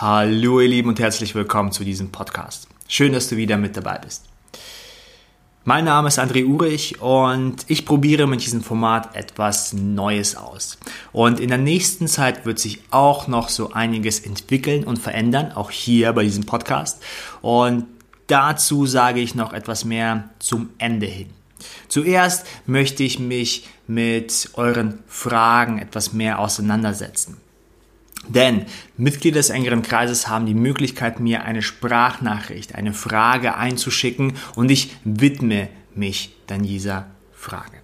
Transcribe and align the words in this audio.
Hallo 0.00 0.60
ihr 0.60 0.68
Lieben 0.68 0.90
und 0.90 1.00
herzlich 1.00 1.34
willkommen 1.34 1.72
zu 1.72 1.82
diesem 1.82 2.12
Podcast. 2.12 2.68
Schön, 2.86 3.12
dass 3.12 3.28
du 3.28 3.36
wieder 3.36 3.56
mit 3.56 3.76
dabei 3.76 3.98
bist. 3.98 4.26
Mein 5.64 5.86
Name 5.86 6.06
ist 6.06 6.20
André 6.20 6.44
Urich 6.46 7.02
und 7.02 7.64
ich 7.66 7.84
probiere 7.84 8.28
mit 8.28 8.44
diesem 8.44 8.62
Format 8.62 9.16
etwas 9.16 9.72
Neues 9.72 10.36
aus. 10.36 10.78
Und 11.10 11.40
in 11.40 11.48
der 11.48 11.58
nächsten 11.58 12.06
Zeit 12.06 12.46
wird 12.46 12.60
sich 12.60 12.80
auch 12.92 13.26
noch 13.26 13.48
so 13.48 13.72
einiges 13.72 14.20
entwickeln 14.20 14.84
und 14.84 15.00
verändern, 15.00 15.50
auch 15.50 15.72
hier 15.72 16.12
bei 16.12 16.22
diesem 16.22 16.46
Podcast. 16.46 17.02
Und 17.42 17.86
dazu 18.28 18.86
sage 18.86 19.18
ich 19.18 19.34
noch 19.34 19.52
etwas 19.52 19.84
mehr 19.84 20.28
zum 20.38 20.70
Ende 20.78 21.06
hin. 21.06 21.30
Zuerst 21.88 22.46
möchte 22.66 23.02
ich 23.02 23.18
mich 23.18 23.66
mit 23.88 24.50
euren 24.52 25.00
Fragen 25.08 25.80
etwas 25.80 26.12
mehr 26.12 26.38
auseinandersetzen. 26.38 27.38
Denn 28.28 28.66
Mitglieder 28.96 29.38
des 29.38 29.50
engeren 29.50 29.82
Kreises 29.82 30.28
haben 30.28 30.46
die 30.46 30.54
Möglichkeit, 30.54 31.18
mir 31.18 31.44
eine 31.44 31.62
Sprachnachricht, 31.62 32.74
eine 32.74 32.92
Frage 32.92 33.56
einzuschicken 33.56 34.34
und 34.54 34.70
ich 34.70 34.96
widme 35.04 35.68
mich 35.94 36.34
dann 36.46 36.62
dieser 36.62 37.06
Frage. 37.32 37.78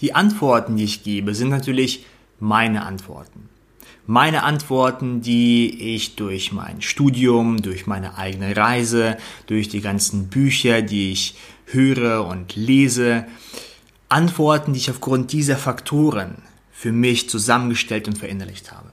Die 0.00 0.14
Antworten, 0.14 0.76
die 0.76 0.84
ich 0.84 1.02
gebe, 1.02 1.34
sind 1.34 1.48
natürlich 1.48 2.06
meine 2.38 2.86
Antworten. 2.86 3.48
Meine 4.06 4.44
Antworten, 4.44 5.20
die 5.20 5.94
ich 5.94 6.16
durch 6.16 6.52
mein 6.52 6.80
Studium, 6.80 7.60
durch 7.60 7.86
meine 7.86 8.16
eigene 8.16 8.56
Reise, 8.56 9.18
durch 9.46 9.68
die 9.68 9.80
ganzen 9.80 10.28
Bücher, 10.28 10.80
die 10.80 11.12
ich 11.12 11.34
höre 11.66 12.26
und 12.26 12.56
lese, 12.56 13.26
Antworten, 14.08 14.72
die 14.72 14.78
ich 14.78 14.90
aufgrund 14.90 15.32
dieser 15.32 15.56
Faktoren 15.56 16.36
für 16.72 16.92
mich 16.92 17.28
zusammengestellt 17.28 18.08
und 18.08 18.16
verinnerlicht 18.16 18.72
habe. 18.72 18.92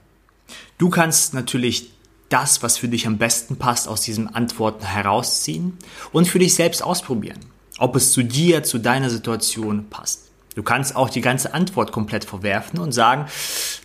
Du 0.78 0.90
kannst 0.90 1.34
natürlich 1.34 1.92
das, 2.30 2.64
was 2.64 2.78
für 2.78 2.88
dich 2.88 3.08
am 3.08 3.18
besten 3.18 3.58
passt, 3.58 3.88
aus 3.88 4.02
diesen 4.02 4.34
Antworten 4.34 4.86
herausziehen 4.86 5.78
und 6.12 6.28
für 6.28 6.40
dich 6.40 6.56
selbst 6.56 6.84
ausprobieren, 6.84 7.40
ob 7.78 7.96
es 7.96 8.12
zu 8.12 8.24
dir, 8.24 8.64
zu 8.64 8.80
deiner 8.80 9.10
Situation 9.10 9.90
passt. 9.90 10.32
Du 10.56 10.64
kannst 10.64 10.96
auch 10.96 11.10
die 11.10 11.22
ganze 11.22 11.54
Antwort 11.54 11.92
komplett 11.92 12.26
verwerfen 12.26 12.80
und 12.80 12.94
sagen, 12.94 13.28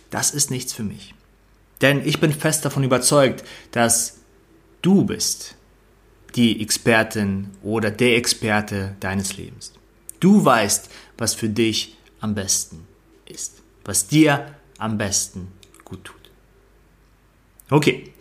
das 0.09 0.31
ist 0.31 0.51
nichts 0.51 0.73
für 0.73 0.83
mich. 0.83 1.13
Denn 1.81 2.05
ich 2.05 2.19
bin 2.19 2.31
fest 2.33 2.65
davon 2.65 2.83
überzeugt, 2.83 3.43
dass 3.71 4.19
du 4.81 5.03
bist 5.05 5.55
die 6.35 6.61
Expertin 6.61 7.49
oder 7.61 7.91
der 7.91 8.15
Experte 8.15 8.95
deines 8.99 9.37
Lebens. 9.37 9.73
Du 10.19 10.43
weißt, 10.43 10.89
was 11.17 11.33
für 11.33 11.49
dich 11.49 11.97
am 12.19 12.35
besten 12.35 12.87
ist, 13.25 13.61
was 13.83 14.07
dir 14.07 14.55
am 14.77 14.97
besten 14.97 15.47
gut 15.83 16.05
tut. 16.05 16.20
Okay, 17.73 18.11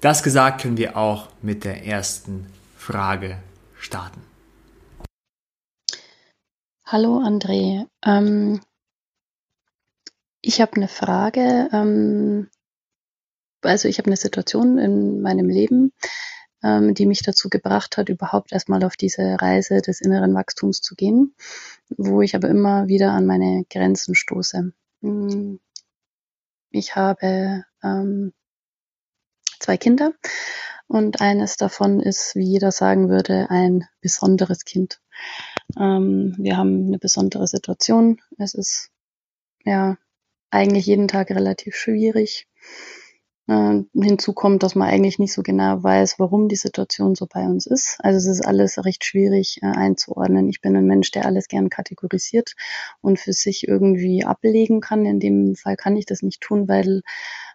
das 0.00 0.22
gesagt 0.22 0.60
können 0.62 0.76
wir 0.76 0.96
auch 0.96 1.30
mit 1.42 1.64
der 1.64 1.84
ersten 1.84 2.46
Frage 2.76 3.42
starten. 3.76 4.22
Hallo 6.84 7.18
André, 7.18 7.88
ähm, 8.06 8.60
ich 10.40 10.60
habe 10.60 10.76
eine 10.76 10.86
Frage. 10.86 11.68
Ähm, 11.72 12.50
also 13.62 13.88
ich 13.88 13.98
habe 13.98 14.06
eine 14.06 14.16
Situation 14.16 14.78
in 14.78 15.22
meinem 15.22 15.48
Leben, 15.48 15.92
ähm, 16.62 16.94
die 16.94 17.06
mich 17.06 17.22
dazu 17.22 17.50
gebracht 17.50 17.96
hat, 17.96 18.10
überhaupt 18.10 18.52
erstmal 18.52 18.84
auf 18.84 18.94
diese 18.94 19.40
Reise 19.40 19.80
des 19.82 20.00
inneren 20.00 20.34
Wachstums 20.34 20.82
zu 20.82 20.94
gehen, 20.94 21.34
wo 21.88 22.22
ich 22.22 22.36
aber 22.36 22.48
immer 22.48 22.86
wieder 22.86 23.10
an 23.10 23.26
meine 23.26 23.64
Grenzen 23.70 24.14
stoße. 24.14 24.72
Hm, 25.02 25.58
ich 26.70 26.94
habe 26.94 27.64
ähm, 27.82 28.32
zwei 29.60 29.76
Kinder 29.76 30.12
und 30.88 31.20
eines 31.20 31.56
davon 31.56 32.00
ist, 32.00 32.34
wie 32.34 32.44
jeder 32.44 32.72
sagen 32.72 33.08
würde, 33.08 33.48
ein 33.48 33.84
besonderes 34.00 34.64
Kind. 34.64 35.00
Ähm, 35.78 36.34
wir 36.38 36.56
haben 36.56 36.86
eine 36.86 36.98
besondere 36.98 37.46
Situation. 37.46 38.20
Es 38.38 38.54
ist 38.54 38.90
ja 39.64 39.96
eigentlich 40.50 40.86
jeden 40.86 41.06
Tag 41.06 41.30
relativ 41.30 41.76
schwierig. 41.76 42.48
Äh, 43.46 43.82
hinzu 43.94 44.32
kommt, 44.32 44.62
dass 44.62 44.74
man 44.74 44.88
eigentlich 44.88 45.18
nicht 45.18 45.32
so 45.32 45.42
genau 45.42 45.82
weiß, 45.82 46.18
warum 46.18 46.48
die 46.48 46.56
Situation 46.56 47.14
so 47.14 47.26
bei 47.26 47.44
uns 47.44 47.66
ist. 47.66 47.96
Also 48.00 48.18
es 48.18 48.26
ist 48.26 48.44
alles 48.44 48.84
recht 48.84 49.04
schwierig 49.04 49.58
äh, 49.62 49.66
einzuordnen. 49.66 50.48
Ich 50.48 50.60
bin 50.60 50.76
ein 50.76 50.86
Mensch, 50.86 51.10
der 51.12 51.24
alles 51.24 51.48
gern 51.48 51.68
kategorisiert 51.68 52.54
und 53.00 53.18
für 53.18 53.32
sich 53.32 53.68
irgendwie 53.68 54.24
ablegen 54.24 54.80
kann. 54.80 55.06
In 55.06 55.20
dem 55.20 55.54
Fall 55.54 55.76
kann 55.76 55.96
ich 55.96 56.06
das 56.06 56.22
nicht 56.22 56.40
tun, 56.40 56.68
weil 56.68 57.02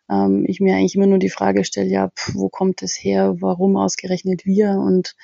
ähm, 0.10 0.46
ich 0.48 0.60
mir 0.60 0.76
eigentlich 0.76 0.96
immer 0.96 1.08
nur 1.08 1.20
die 1.20 1.30
Frage 1.30 1.64
stelle, 1.64 1.90
ja, 1.90 2.10
pf, 2.10 2.36
wo 2.36 2.50
kommt 2.50 2.82
es 2.82 2.96
her, 2.96 3.36
warum 3.40 3.78
ausgerechnet 3.78 4.46
wir 4.46 4.72
und 4.72 5.16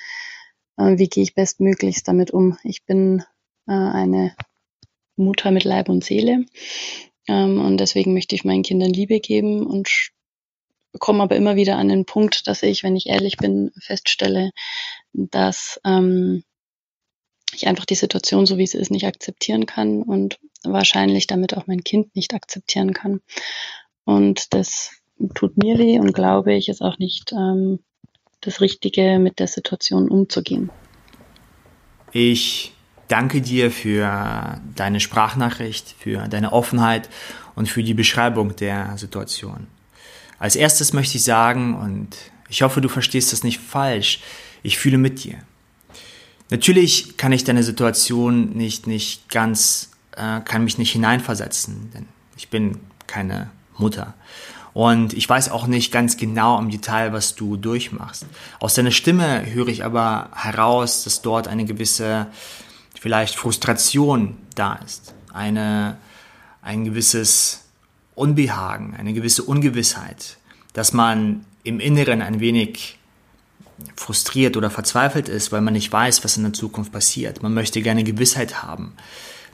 äh, 0.76 0.98
wie 0.98 1.08
gehe 1.08 1.22
ich 1.22 1.34
bestmöglichst 1.34 2.06
damit 2.06 2.30
um. 2.30 2.58
Ich 2.64 2.84
bin 2.84 3.22
äh, 3.66 3.72
eine 3.72 4.34
Mutter 5.16 5.50
mit 5.50 5.64
Leib 5.64 5.88
und 5.88 6.04
Seele 6.04 6.44
ähm, 7.28 7.60
und 7.60 7.78
deswegen 7.78 8.14
möchte 8.14 8.34
ich 8.34 8.44
meinen 8.44 8.62
Kindern 8.62 8.90
Liebe 8.90 9.20
geben 9.20 9.66
und 9.66 10.10
komme 10.98 11.22
aber 11.22 11.36
immer 11.36 11.56
wieder 11.56 11.76
an 11.76 11.88
den 11.88 12.04
Punkt, 12.04 12.46
dass 12.46 12.62
ich, 12.62 12.82
wenn 12.82 12.96
ich 12.96 13.06
ehrlich 13.08 13.36
bin, 13.36 13.72
feststelle, 13.78 14.50
dass 15.12 15.80
ähm, 15.84 16.44
ich 17.54 17.66
einfach 17.66 17.84
die 17.84 17.94
Situation, 17.94 18.46
so 18.46 18.58
wie 18.58 18.66
sie 18.66 18.78
ist, 18.78 18.90
nicht 18.90 19.06
akzeptieren 19.06 19.66
kann 19.66 20.02
und 20.02 20.38
wahrscheinlich 20.64 21.26
damit 21.26 21.56
auch 21.56 21.66
mein 21.66 21.84
Kind 21.84 22.14
nicht 22.16 22.34
akzeptieren 22.34 22.92
kann. 22.92 23.20
Und 24.12 24.52
das 24.52 24.90
tut 25.34 25.56
mir 25.56 25.78
weh 25.78 25.98
und 25.98 26.12
glaube 26.12 26.52
ich, 26.52 26.68
ist 26.68 26.82
auch 26.82 26.98
nicht 26.98 27.32
ähm, 27.32 27.78
das 28.42 28.60
Richtige, 28.60 29.18
mit 29.18 29.38
der 29.38 29.46
Situation 29.46 30.08
umzugehen. 30.08 30.70
Ich 32.12 32.74
danke 33.08 33.40
dir 33.40 33.70
für 33.70 34.60
deine 34.76 35.00
Sprachnachricht, 35.00 35.94
für 35.98 36.28
deine 36.28 36.52
Offenheit 36.52 37.08
und 37.54 37.68
für 37.68 37.82
die 37.82 37.94
Beschreibung 37.94 38.54
der 38.56 38.98
Situation. 38.98 39.66
Als 40.38 40.56
erstes 40.56 40.92
möchte 40.92 41.16
ich 41.16 41.24
sagen, 41.24 41.74
und 41.74 42.16
ich 42.50 42.62
hoffe, 42.62 42.82
du 42.82 42.88
verstehst 42.88 43.32
das 43.32 43.44
nicht 43.44 43.60
falsch, 43.60 44.20
ich 44.62 44.76
fühle 44.76 44.98
mit 44.98 45.24
dir. 45.24 45.38
Natürlich 46.50 47.16
kann 47.16 47.32
ich 47.32 47.44
deine 47.44 47.62
Situation 47.62 48.50
nicht, 48.50 48.86
nicht 48.86 49.30
ganz, 49.30 49.90
äh, 50.16 50.40
kann 50.40 50.64
mich 50.64 50.76
nicht 50.76 50.92
hineinversetzen, 50.92 51.90
denn 51.94 52.08
ich 52.36 52.50
bin 52.50 52.78
keine 53.06 53.50
Mutter. 53.78 54.14
Und 54.74 55.12
ich 55.12 55.28
weiß 55.28 55.50
auch 55.50 55.66
nicht 55.66 55.92
ganz 55.92 56.16
genau 56.16 56.58
im 56.58 56.70
Detail, 56.70 57.12
was 57.12 57.34
du 57.34 57.56
durchmachst. 57.56 58.26
Aus 58.58 58.74
deiner 58.74 58.90
Stimme 58.90 59.44
höre 59.52 59.68
ich 59.68 59.84
aber 59.84 60.30
heraus, 60.34 61.04
dass 61.04 61.20
dort 61.20 61.46
eine 61.46 61.64
gewisse, 61.64 62.26
vielleicht 62.98 63.34
Frustration 63.34 64.38
da 64.54 64.74
ist. 64.76 65.14
Eine, 65.32 65.98
ein 66.62 66.84
gewisses 66.84 67.64
Unbehagen, 68.14 68.94
eine 68.98 69.12
gewisse 69.12 69.42
Ungewissheit, 69.42 70.38
dass 70.72 70.92
man 70.92 71.44
im 71.64 71.78
Inneren 71.78 72.22
ein 72.22 72.40
wenig 72.40 72.98
frustriert 73.96 74.56
oder 74.56 74.70
verzweifelt 74.70 75.28
ist, 75.28 75.52
weil 75.52 75.60
man 75.60 75.74
nicht 75.74 75.92
weiß, 75.92 76.24
was 76.24 76.36
in 76.36 76.44
der 76.44 76.52
Zukunft 76.52 76.92
passiert. 76.92 77.42
Man 77.42 77.54
möchte 77.54 77.82
gerne 77.82 78.04
Gewissheit 78.04 78.62
haben, 78.62 78.94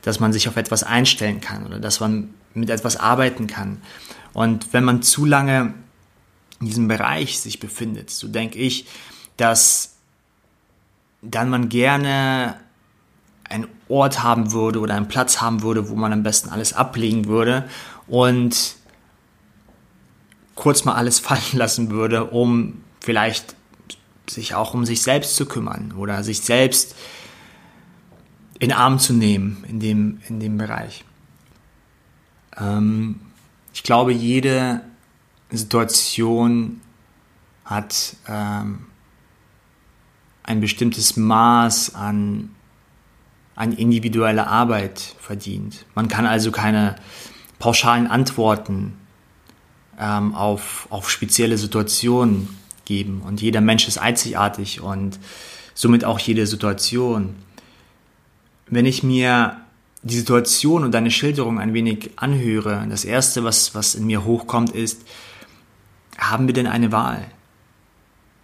dass 0.01 0.19
man 0.19 0.33
sich 0.33 0.47
auf 0.47 0.55
etwas 0.55 0.83
einstellen 0.83 1.41
kann 1.41 1.65
oder 1.65 1.79
dass 1.79 1.99
man 1.99 2.33
mit 2.53 2.69
etwas 2.69 2.97
arbeiten 2.97 3.47
kann. 3.47 3.81
Und 4.33 4.73
wenn 4.73 4.83
man 4.83 5.01
zu 5.01 5.25
lange 5.25 5.73
in 6.59 6.67
diesem 6.67 6.87
Bereich 6.87 7.39
sich 7.39 7.59
befindet, 7.59 8.09
so 8.09 8.27
denke 8.27 8.59
ich, 8.59 8.85
dass 9.37 9.95
dann 11.21 11.49
man 11.49 11.69
gerne 11.69 12.59
einen 13.49 13.67
Ort 13.87 14.23
haben 14.23 14.51
würde 14.51 14.79
oder 14.79 14.95
einen 14.95 15.07
Platz 15.07 15.41
haben 15.41 15.61
würde, 15.63 15.89
wo 15.89 15.95
man 15.95 16.13
am 16.13 16.23
besten 16.23 16.49
alles 16.49 16.73
ablegen 16.73 17.25
würde 17.25 17.67
und 18.07 18.75
kurz 20.55 20.85
mal 20.85 20.93
alles 20.93 21.19
fallen 21.19 21.41
lassen 21.53 21.89
würde, 21.89 22.25
um 22.25 22.83
vielleicht 22.99 23.55
sich 24.29 24.53
auch 24.53 24.73
um 24.75 24.85
sich 24.85 25.01
selbst 25.01 25.35
zu 25.35 25.47
kümmern 25.47 25.93
oder 25.97 26.23
sich 26.23 26.41
selbst 26.41 26.95
in 28.59 28.71
Arm 28.71 28.99
zu 28.99 29.13
nehmen 29.13 29.63
in 29.67 29.79
dem, 29.79 30.19
in 30.27 30.39
dem 30.39 30.57
Bereich. 30.57 31.03
Ähm, 32.59 33.19
ich 33.73 33.83
glaube, 33.83 34.11
jede 34.13 34.81
Situation 35.51 36.81
hat 37.65 38.15
ähm, 38.27 38.87
ein 40.43 40.61
bestimmtes 40.61 41.15
Maß 41.15 41.95
an, 41.95 42.55
an 43.55 43.71
individueller 43.73 44.47
Arbeit 44.47 45.15
verdient. 45.19 45.85
Man 45.93 46.07
kann 46.07 46.25
also 46.25 46.51
keine 46.51 46.95
pauschalen 47.59 48.07
Antworten 48.07 48.93
ähm, 49.99 50.33
auf, 50.33 50.87
auf 50.89 51.09
spezielle 51.09 51.57
Situationen 51.57 52.57
geben. 52.85 53.21
Und 53.21 53.41
jeder 53.41 53.61
Mensch 53.61 53.87
ist 53.87 53.99
einzigartig 53.99 54.81
und 54.81 55.19
somit 55.75 56.03
auch 56.03 56.19
jede 56.19 56.47
Situation. 56.47 57.35
Wenn 58.67 58.85
ich 58.85 59.03
mir 59.03 59.58
die 60.01 60.17
Situation 60.17 60.83
und 60.83 60.91
deine 60.91 61.11
Schilderung 61.11 61.59
ein 61.59 61.73
wenig 61.73 62.11
anhöre, 62.15 62.85
das 62.89 63.03
erste, 63.05 63.43
was, 63.43 63.75
was 63.75 63.95
in 63.95 64.05
mir 64.05 64.23
hochkommt, 64.23 64.71
ist 64.71 65.01
haben 66.17 66.47
wir 66.47 66.53
denn 66.53 66.67
eine 66.67 66.91
Wahl? 66.91 67.25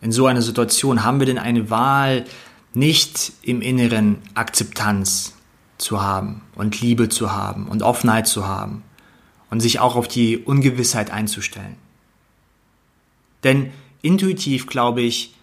In 0.01 0.11
so 0.11 0.27
einer 0.27 0.41
Situation 0.41 1.03
haben 1.03 1.19
wir 1.19 1.25
denn 1.25 1.37
eine 1.37 1.69
Wahl, 1.69 2.25
nicht 2.73 3.33
im 3.41 3.61
Inneren 3.61 4.17
Akzeptanz 4.33 5.33
zu 5.77 6.01
haben 6.01 6.41
und 6.55 6.79
Liebe 6.81 7.09
zu 7.09 7.31
haben 7.31 7.67
und 7.67 7.83
Offenheit 7.83 8.27
zu 8.27 8.47
haben 8.47 8.83
und 9.49 9.61
sich 9.61 9.79
auch 9.79 9.95
auf 9.95 10.07
die 10.07 10.37
Ungewissheit 10.37 11.11
einzustellen. 11.11 11.77
Denn 13.43 13.71
intuitiv, 14.01 14.67
glaube 14.67 15.01
ich, 15.01 15.35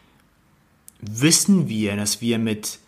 wissen 1.01 1.69
wir, 1.69 1.97
dass 1.97 2.21
wir 2.21 2.39
mit 2.39 2.79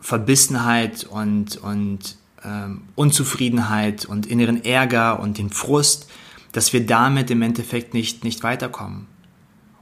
Verbissenheit 0.00 1.04
und, 1.04 1.56
und 1.56 2.16
ähm, 2.44 2.82
Unzufriedenheit 2.94 4.04
und 4.04 4.26
inneren 4.26 4.64
Ärger 4.64 5.20
und 5.20 5.38
den 5.38 5.50
Frust, 5.50 6.08
dass 6.52 6.72
wir 6.72 6.86
damit 6.86 7.30
im 7.30 7.42
Endeffekt 7.42 7.94
nicht, 7.94 8.24
nicht 8.24 8.42
weiterkommen. 8.42 9.06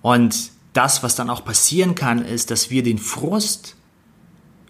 Und 0.02 0.50
das, 0.72 1.02
was 1.02 1.16
dann 1.16 1.30
auch 1.30 1.44
passieren 1.44 1.94
kann, 1.94 2.24
ist, 2.24 2.50
dass 2.50 2.70
wir 2.70 2.82
den 2.82 2.98
Frust 2.98 3.76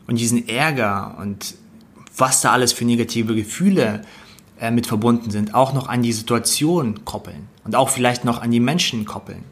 und 0.06 0.18
diesen 0.18 0.48
Ärger 0.48 1.16
und 1.20 1.54
was 2.16 2.40
da 2.40 2.52
alles 2.52 2.72
für 2.72 2.84
negative 2.84 3.34
Gefühle 3.34 4.02
äh, 4.58 4.70
mit 4.70 4.86
verbunden 4.86 5.30
sind, 5.30 5.54
auch 5.54 5.72
noch 5.72 5.88
an 5.88 6.02
die 6.02 6.12
Situation 6.12 7.04
koppeln 7.04 7.48
und 7.64 7.76
auch 7.76 7.88
vielleicht 7.88 8.24
noch 8.24 8.42
an 8.42 8.50
die 8.50 8.60
Menschen 8.60 9.04
koppeln. 9.04 9.44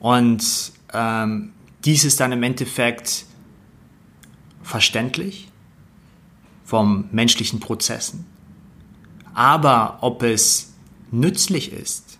Und 0.00 0.72
ähm, 0.92 1.52
dies 1.84 2.04
ist 2.04 2.20
dann 2.20 2.32
im 2.32 2.42
Endeffekt 2.42 3.24
verständlich 4.62 5.48
vom 6.66 7.08
menschlichen 7.12 7.60
Prozessen. 7.60 8.26
Aber 9.32 9.98
ob 10.00 10.22
es 10.22 10.74
nützlich 11.12 11.72
ist 11.72 12.18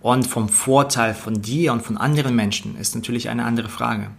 und 0.00 0.26
vom 0.26 0.48
Vorteil 0.48 1.14
von 1.14 1.42
dir 1.42 1.72
und 1.72 1.82
von 1.82 1.98
anderen 1.98 2.36
Menschen, 2.36 2.76
ist 2.78 2.94
natürlich 2.94 3.28
eine 3.28 3.44
andere 3.44 3.68
Frage. 3.68 4.10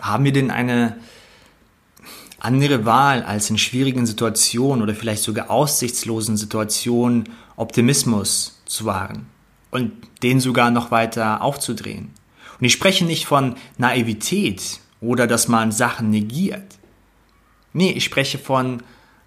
Haben 0.00 0.24
wir 0.24 0.32
denn 0.32 0.50
eine 0.50 0.96
andere 2.38 2.84
Wahl, 2.84 3.22
als 3.22 3.50
in 3.50 3.58
schwierigen 3.58 4.06
Situationen 4.06 4.82
oder 4.82 4.94
vielleicht 4.94 5.22
sogar 5.22 5.50
aussichtslosen 5.50 6.36
Situationen 6.36 7.24
Optimismus 7.56 8.60
zu 8.66 8.84
wahren 8.84 9.26
und 9.70 9.92
den 10.22 10.40
sogar 10.40 10.70
noch 10.70 10.90
weiter 10.90 11.42
aufzudrehen? 11.42 12.10
Und 12.60 12.66
ich 12.66 12.72
spreche 12.72 13.04
nicht 13.04 13.26
von 13.26 13.56
Naivität 13.78 14.80
oder 15.00 15.26
dass 15.26 15.48
man 15.48 15.72
Sachen 15.72 16.10
negiert. 16.10 16.78
Nee, 17.74 17.90
ich 17.90 18.04
spreche 18.04 18.38
von 18.38 18.82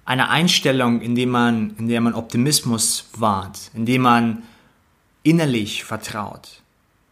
einer 0.05 0.29
Einstellung, 0.29 1.01
in 1.01 1.15
der 1.15 1.27
man, 1.27 1.75
in 1.77 1.89
der 1.89 1.99
man 1.99 2.13
Optimismus 2.13 3.09
wahrt, 3.13 3.71
in 3.73 3.85
dem 3.85 4.01
man 4.01 4.43
innerlich 5.21 5.83
vertraut, 5.83 6.61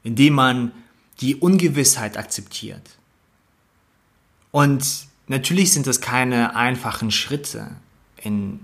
in 0.03 0.15
dem 0.15 0.33
man 0.33 0.71
die 1.19 1.35
Ungewissheit 1.35 2.17
akzeptiert. 2.17 2.97
Und 4.51 5.07
natürlich 5.27 5.73
sind 5.73 5.87
das 5.87 5.99
keine 5.99 6.55
einfachen 6.55 7.11
Schritte 7.11 7.71
in, 8.15 8.61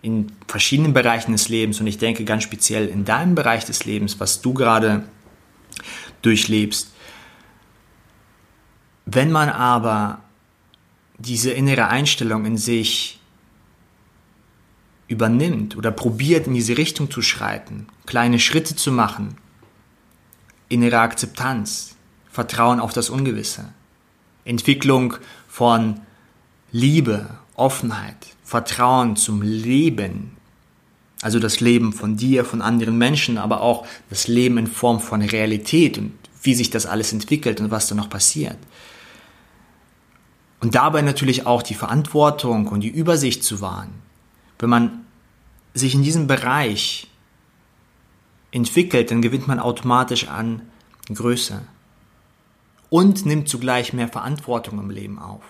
in 0.00 0.32
verschiedenen 0.46 0.94
Bereichen 0.94 1.32
des 1.32 1.50
Lebens 1.50 1.80
und 1.80 1.86
ich 1.86 1.98
denke 1.98 2.24
ganz 2.24 2.44
speziell 2.44 2.88
in 2.88 3.04
deinem 3.04 3.34
Bereich 3.34 3.66
des 3.66 3.84
Lebens, 3.84 4.18
was 4.18 4.40
du 4.40 4.54
gerade 4.54 5.04
durchlebst. 6.22 6.90
Wenn 9.04 9.30
man 9.30 9.50
aber 9.50 10.22
diese 11.20 11.50
innere 11.50 11.88
Einstellung 11.88 12.44
in 12.46 12.56
sich 12.56 13.20
übernimmt 15.06 15.76
oder 15.76 15.90
probiert 15.90 16.46
in 16.46 16.54
diese 16.54 16.78
Richtung 16.78 17.10
zu 17.10 17.20
schreiten, 17.20 17.86
kleine 18.06 18.38
Schritte 18.38 18.76
zu 18.76 18.92
machen, 18.92 19.36
innere 20.68 21.00
Akzeptanz, 21.00 21.96
Vertrauen 22.30 22.80
auf 22.80 22.92
das 22.92 23.10
Ungewisse, 23.10 23.72
Entwicklung 24.44 25.14
von 25.48 26.00
Liebe, 26.72 27.28
Offenheit, 27.56 28.28
Vertrauen 28.44 29.16
zum 29.16 29.42
Leben, 29.42 30.36
also 31.22 31.38
das 31.38 31.60
Leben 31.60 31.92
von 31.92 32.16
dir, 32.16 32.44
von 32.44 32.62
anderen 32.62 32.96
Menschen, 32.96 33.36
aber 33.36 33.60
auch 33.60 33.86
das 34.08 34.28
Leben 34.28 34.58
in 34.58 34.66
Form 34.68 35.00
von 35.00 35.20
Realität 35.20 35.98
und 35.98 36.12
wie 36.42 36.54
sich 36.54 36.70
das 36.70 36.86
alles 36.86 37.12
entwickelt 37.12 37.60
und 37.60 37.70
was 37.70 37.88
da 37.88 37.94
noch 37.94 38.08
passiert. 38.08 38.56
Und 40.60 40.74
dabei 40.74 41.02
natürlich 41.02 41.46
auch 41.46 41.62
die 41.62 41.74
Verantwortung 41.74 42.68
und 42.68 42.80
die 42.80 42.88
Übersicht 42.88 43.42
zu 43.42 43.60
wahren. 43.60 43.94
Wenn 44.58 44.70
man 44.70 45.04
sich 45.72 45.94
in 45.94 46.02
diesem 46.02 46.26
Bereich 46.26 47.08
entwickelt, 48.52 49.10
dann 49.10 49.22
gewinnt 49.22 49.48
man 49.48 49.58
automatisch 49.58 50.28
an 50.28 50.62
Größe 51.12 51.62
und 52.90 53.24
nimmt 53.24 53.48
zugleich 53.48 53.92
mehr 53.92 54.08
Verantwortung 54.08 54.78
im 54.78 54.90
Leben 54.90 55.18
auf. 55.18 55.42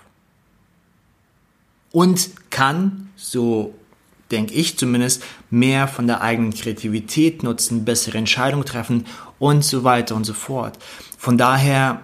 Und 1.91 2.31
kann, 2.49 3.09
so 3.17 3.73
denke 4.29 4.53
ich 4.53 4.77
zumindest, 4.77 5.23
mehr 5.49 5.89
von 5.89 6.07
der 6.07 6.21
eigenen 6.21 6.53
Kreativität 6.53 7.43
nutzen, 7.43 7.83
bessere 7.83 8.17
Entscheidungen 8.17 8.65
treffen 8.65 9.05
und 9.39 9.65
so 9.65 9.83
weiter 9.83 10.15
und 10.15 10.23
so 10.23 10.33
fort. 10.33 10.77
Von 11.17 11.37
daher 11.37 12.01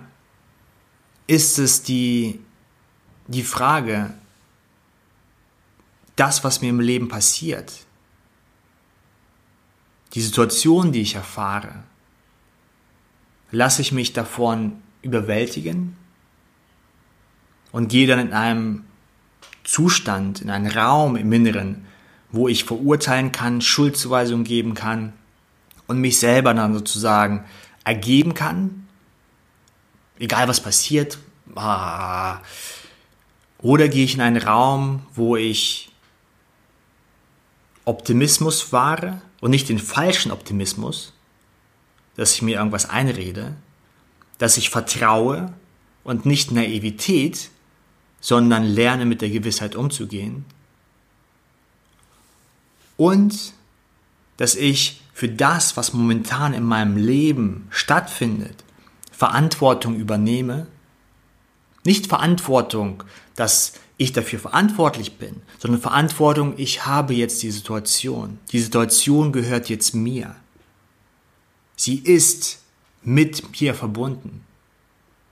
ist 1.27 1.57
es 1.57 1.83
die 1.83 2.39
die 3.27 3.43
Frage, 3.43 4.13
das, 6.15 6.43
was 6.43 6.61
mir 6.61 6.69
im 6.69 6.79
Leben 6.79 7.07
passiert, 7.07 7.71
die 10.13 10.21
Situation, 10.21 10.91
die 10.91 11.01
ich 11.01 11.15
erfahre, 11.15 11.83
lasse 13.51 13.81
ich 13.81 13.91
mich 13.91 14.13
davon 14.13 14.81
überwältigen 15.01 15.95
und 17.71 17.89
gehe 17.89 18.07
dann 18.07 18.19
in 18.19 18.33
einem 18.33 18.85
Zustand, 19.63 20.41
in 20.41 20.49
einen 20.49 20.67
Raum 20.67 21.15
im 21.15 21.31
Inneren, 21.31 21.85
wo 22.31 22.47
ich 22.47 22.63
verurteilen 22.63 23.31
kann, 23.31 23.61
Schuldzuweisungen 23.61 24.45
geben 24.45 24.73
kann 24.73 25.13
und 25.87 25.99
mich 25.99 26.19
selber 26.19 26.53
dann 26.53 26.73
sozusagen 26.73 27.45
ergeben 27.83 28.33
kann, 28.33 28.87
egal 30.19 30.47
was 30.47 30.61
passiert, 30.61 31.17
ah, 31.55 32.39
oder 33.61 33.87
gehe 33.87 34.05
ich 34.05 34.15
in 34.15 34.21
einen 34.21 34.41
Raum, 34.41 35.05
wo 35.13 35.35
ich 35.35 35.89
Optimismus 37.85 38.71
wahre 38.71 39.21
und 39.39 39.51
nicht 39.51 39.69
den 39.69 39.79
falschen 39.79 40.31
Optimismus, 40.31 41.13
dass 42.15 42.33
ich 42.33 42.41
mir 42.41 42.57
irgendwas 42.57 42.89
einrede, 42.89 43.55
dass 44.37 44.57
ich 44.57 44.69
vertraue 44.69 45.53
und 46.03 46.25
nicht 46.25 46.51
Naivität, 46.51 47.49
sondern 48.19 48.63
lerne 48.63 49.05
mit 49.05 49.21
der 49.21 49.29
Gewissheit 49.29 49.75
umzugehen. 49.75 50.45
Und 52.97 53.53
dass 54.37 54.55
ich 54.55 55.01
für 55.13 55.29
das, 55.29 55.77
was 55.77 55.93
momentan 55.93 56.53
in 56.53 56.63
meinem 56.63 56.95
Leben 56.95 57.67
stattfindet, 57.71 58.63
Verantwortung 59.11 59.95
übernehme. 59.95 60.67
Nicht 61.83 62.05
Verantwortung, 62.05 63.03
dass 63.37 63.73
ich 63.97 64.13
dafür 64.13 64.39
verantwortlich 64.39 65.17
bin, 65.17 65.41
sondern 65.59 65.79
Verantwortung, 65.79 66.55
ich 66.57 66.85
habe 66.85 67.13
jetzt 67.13 67.41
die 67.43 67.51
Situation. 67.51 68.39
Die 68.51 68.59
Situation 68.59 69.31
gehört 69.31 69.69
jetzt 69.69 69.95
mir. 69.95 70.35
Sie 71.75 71.97
ist 71.99 72.59
mit 73.03 73.61
mir 73.61 73.73
verbunden. 73.75 74.43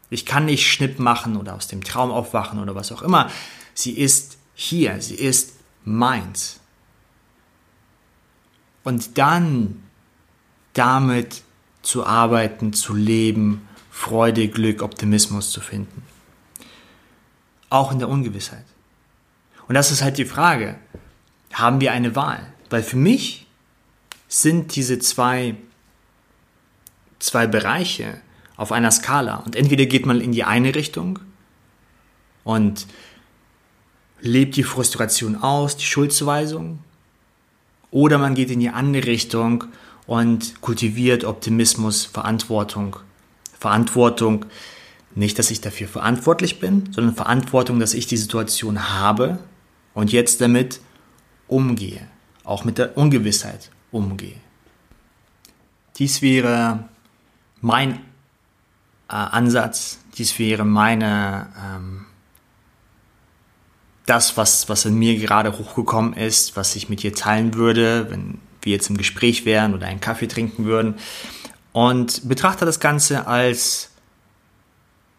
Ich 0.10 0.26
kann 0.26 0.46
nicht 0.46 0.72
Schnipp 0.72 1.00
machen 1.00 1.36
oder 1.36 1.56
aus 1.56 1.68
dem 1.68 1.84
Traum 1.84 2.12
aufwachen 2.12 2.60
oder 2.60 2.76
was 2.76 2.92
auch 2.92 3.02
immer. 3.02 3.30
Sie 3.74 3.92
ist 3.92 4.38
hier, 4.54 5.02
sie 5.02 5.16
ist 5.16 5.56
meins. 5.84 6.60
Und 8.84 9.18
dann 9.18 9.84
damit 10.74 11.42
zu 11.82 12.06
arbeiten, 12.06 12.72
zu 12.74 12.94
leben, 12.94 13.68
Freude, 13.90 14.48
Glück, 14.48 14.84
Optimismus 14.84 15.50
zu 15.50 15.60
finden 15.60 16.04
auch 17.76 17.92
in 17.92 18.00
der 18.00 18.10
Ungewissheit. 18.10 18.66
Und 19.68 19.76
das 19.76 19.92
ist 19.92 20.02
halt 20.02 20.18
die 20.18 20.26
Frage, 20.26 20.76
haben 21.54 21.82
wir 21.82 21.92
eine 21.92 22.16
Wahl? 22.16 22.46
Weil 22.70 22.84
für 22.84 22.98
mich 22.98 23.48
sind 24.28 24.76
diese 24.76 25.00
zwei, 25.00 25.56
zwei 27.20 27.48
Bereiche 27.48 28.20
auf 28.58 28.72
einer 28.72 28.92
Skala. 28.92 29.38
Und 29.38 29.56
entweder 29.56 29.86
geht 29.86 30.06
man 30.06 30.22
in 30.22 30.32
die 30.32 30.44
eine 30.44 30.76
Richtung 30.76 31.20
und 32.44 32.88
lebt 34.22 34.56
die 34.56 34.64
Frustration 34.64 35.36
aus, 35.36 35.78
die 35.78 35.86
Schuldzuweisung, 35.86 36.80
oder 37.92 38.18
man 38.18 38.36
geht 38.36 38.52
in 38.52 38.60
die 38.60 38.70
andere 38.70 39.08
Richtung 39.08 39.66
und 40.06 40.62
kultiviert 40.62 41.24
Optimismus, 41.24 42.06
Verantwortung. 42.06 42.98
Verantwortung 43.58 44.46
nicht, 45.16 45.40
dass 45.40 45.52
ich 45.52 45.62
dafür 45.62 45.88
verantwortlich 45.88 46.60
bin, 46.60 46.92
sondern 46.92 47.16
Verantwortung, 47.16 47.80
dass 47.80 47.94
ich 47.94 48.06
die 48.08 48.18
Situation 48.18 48.94
habe 48.94 49.40
und 49.94 50.12
jetzt 50.12 50.42
damit 50.42 50.82
umgehe, 51.48 52.08
auch 52.44 52.66
mit 52.66 52.78
der 52.78 52.98
Ungewissheit 52.98 53.72
umgehe. 53.92 54.36
dies 55.98 56.22
wäre 56.22 56.90
mein 57.62 57.94
äh, 59.10 59.14
Ansatz, 59.14 60.00
dies 60.18 60.38
wäre 60.40 60.66
meine, 60.66 61.48
ähm, 61.58 62.06
das, 64.06 64.38
was, 64.38 64.70
was 64.70 64.86
in 64.86 64.96
mir 64.96 65.18
gerade 65.18 65.58
hochgekommen 65.58 66.14
ist, 66.14 66.56
was 66.56 66.76
ich 66.76 66.90
mit 66.90 67.02
dir 67.02 67.14
teilen 67.14 67.56
würde, 67.56 68.12
wenn 68.12 68.40
wir 68.62 68.74
jetzt 68.74 68.90
im 68.90 68.98
Gespräch 68.98 69.46
wären 69.46 69.74
oder 69.74 69.88
einen 69.88 70.00
Kaffee 70.02 70.28
trinken 70.28 70.66
würden. 70.66 70.96
Und 71.72 72.28
betrachte 72.28 72.66
das 72.66 72.80
Ganze 72.80 73.28
als 73.28 73.92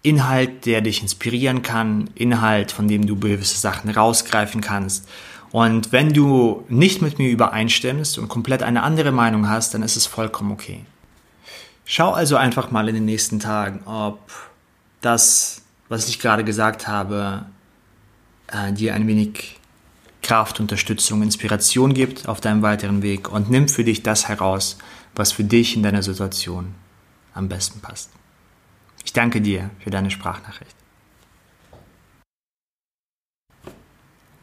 Inhalt, 0.07 0.67
der 0.67 0.83
dich 0.83 1.03
inspirieren 1.03 1.63
kann, 1.63 2.09
Inhalt, 2.15 2.71
von 2.71 2.87
dem 2.87 3.07
du 3.07 3.19
gewisse 3.19 3.59
Sachen 3.59 3.91
rausgreifen 3.91 4.61
kannst. 4.61 5.09
Und 5.51 5.91
wenn 5.91 6.13
du 6.13 6.65
nicht 6.69 7.03
mit 7.03 7.19
mir 7.19 7.29
übereinstimmst 7.29 8.19
und 8.19 8.29
komplett 8.29 8.63
eine 8.63 8.85
andere 8.85 9.11
Meinung 9.11 9.49
hast, 9.49 9.75
dann 9.75 9.83
ist 9.83 9.97
es 9.97 10.07
vollkommen 10.07 10.53
okay. 10.53 10.85
Schau 11.85 12.13
also 12.13 12.37
einfach 12.37 12.71
mal 12.71 12.89
in 12.89 12.95
den 12.95 13.05
nächsten 13.05 13.41
Tagen, 13.41 13.81
ob 13.85 14.21
das, 15.01 15.63
was 15.89 16.09
ich 16.09 16.21
gerade 16.21 16.45
gesagt 16.45 16.87
habe, 16.87 17.47
äh, 18.47 18.73
dir 18.73 18.95
ein 18.95 19.09
wenig 19.09 19.59
Kraft, 20.23 20.61
Unterstützung, 20.61 21.23
Inspiration 21.23 21.95
gibt 21.95 22.29
auf 22.29 22.41
deinem 22.41 22.63
weiteren 22.63 23.03
Weg 23.03 23.29
und 23.31 23.51
nimm 23.51 23.69
für 23.69 23.83
dich 23.83 24.05
das 24.05 24.29
heraus, 24.29 24.79
was 25.17 25.33
für 25.33 25.45
dich 25.45 25.75
in 25.75 25.83
deiner 25.83 26.03
Situation 26.03 26.75
am 27.35 27.49
besten 27.49 27.81
passt. 27.81 28.11
Ich 29.07 29.13
danke 29.13 29.41
dir 29.41 29.71
für 29.79 29.91
deine 29.91 30.11
Sprachnachricht. 30.11 30.75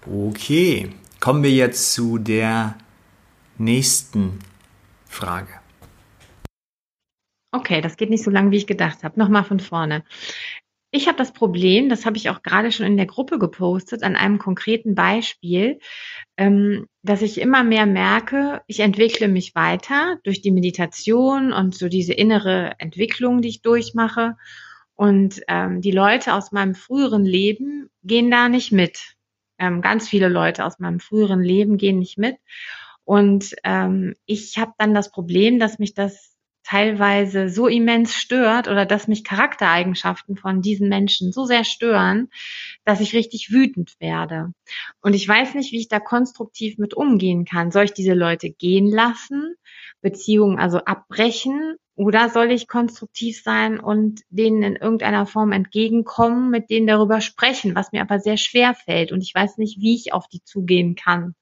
Okay, 0.09 0.89
kommen 1.19 1.43
wir 1.43 1.51
jetzt 1.51 1.93
zu 1.93 2.17
der 2.17 2.77
nächsten 3.57 4.39
Frage. 5.05 5.59
Okay, 7.51 7.81
das 7.81 7.97
geht 7.97 8.09
nicht 8.09 8.23
so 8.23 8.31
lang, 8.31 8.49
wie 8.51 8.57
ich 8.57 8.65
gedacht 8.65 9.03
habe. 9.03 9.19
Nochmal 9.19 9.43
von 9.43 9.59
vorne. 9.59 10.03
Ich 10.95 11.07
habe 11.07 11.17
das 11.17 11.33
Problem, 11.33 11.89
das 11.89 12.05
habe 12.05 12.17
ich 12.17 12.29
auch 12.29 12.43
gerade 12.43 12.71
schon 12.71 12.85
in 12.85 12.97
der 12.97 13.07
Gruppe 13.07 13.39
gepostet, 13.39 14.03
an 14.03 14.15
einem 14.15 14.37
konkreten 14.37 14.93
Beispiel, 14.93 15.79
ähm, 16.37 16.85
dass 17.01 17.23
ich 17.23 17.41
immer 17.41 17.63
mehr 17.63 17.87
merke, 17.87 18.61
ich 18.67 18.79
entwickle 18.79 19.27
mich 19.27 19.55
weiter 19.55 20.19
durch 20.23 20.43
die 20.43 20.51
Meditation 20.51 21.51
und 21.51 21.73
so 21.73 21.89
diese 21.89 22.13
innere 22.13 22.75
Entwicklung, 22.77 23.41
die 23.41 23.49
ich 23.49 23.63
durchmache. 23.63 24.37
Und 24.93 25.41
ähm, 25.47 25.81
die 25.81 25.89
Leute 25.89 26.35
aus 26.35 26.51
meinem 26.51 26.75
früheren 26.75 27.25
Leben 27.25 27.89
gehen 28.03 28.29
da 28.29 28.47
nicht 28.47 28.71
mit. 28.71 29.15
Ähm, 29.57 29.81
ganz 29.81 30.07
viele 30.07 30.29
Leute 30.29 30.63
aus 30.63 30.77
meinem 30.77 30.99
früheren 30.99 31.41
Leben 31.41 31.77
gehen 31.77 31.97
nicht 31.97 32.19
mit. 32.19 32.35
Und 33.03 33.55
ich 34.27 34.57
habe 34.57 34.71
dann 34.77 34.93
das 34.93 35.11
Problem, 35.11 35.59
dass 35.59 35.77
mich 35.77 35.93
das 35.93 36.32
teilweise 36.63 37.49
so 37.49 37.67
immens 37.67 38.15
stört 38.15 38.67
oder 38.67 38.85
dass 38.85 39.07
mich 39.07 39.23
Charaktereigenschaften 39.23 40.37
von 40.37 40.61
diesen 40.61 40.89
Menschen 40.89 41.31
so 41.31 41.45
sehr 41.45 41.63
stören, 41.63 42.29
dass 42.85 43.01
ich 43.01 43.13
richtig 43.13 43.51
wütend 43.51 43.95
werde. 43.99 44.53
Und 45.01 45.13
ich 45.13 45.27
weiß 45.27 45.55
nicht, 45.55 45.71
wie 45.71 45.79
ich 45.79 45.89
da 45.89 45.99
konstruktiv 45.99 46.77
mit 46.77 46.93
umgehen 46.93 47.45
kann. 47.45 47.71
Soll 47.71 47.85
ich 47.85 47.93
diese 47.93 48.13
Leute 48.13 48.49
gehen 48.49 48.87
lassen, 48.87 49.55
Beziehungen 50.01 50.59
also 50.59 50.79
abbrechen 50.79 51.75
oder 51.95 52.29
soll 52.29 52.51
ich 52.51 52.67
konstruktiv 52.67 53.41
sein 53.43 53.79
und 53.79 54.21
denen 54.29 54.63
in 54.63 54.75
irgendeiner 54.75 55.25
Form 55.25 55.51
entgegenkommen, 55.51 56.49
mit 56.49 56.69
denen 56.69 56.87
darüber 56.87 57.21
sprechen, 57.21 57.75
was 57.75 57.91
mir 57.91 58.01
aber 58.01 58.19
sehr 58.19 58.37
schwer 58.37 58.73
fällt 58.73 59.11
und 59.11 59.21
ich 59.21 59.33
weiß 59.35 59.57
nicht, 59.57 59.79
wie 59.79 59.95
ich 59.95 60.13
auf 60.13 60.27
die 60.27 60.43
zugehen 60.43 60.95
kann 60.95 61.35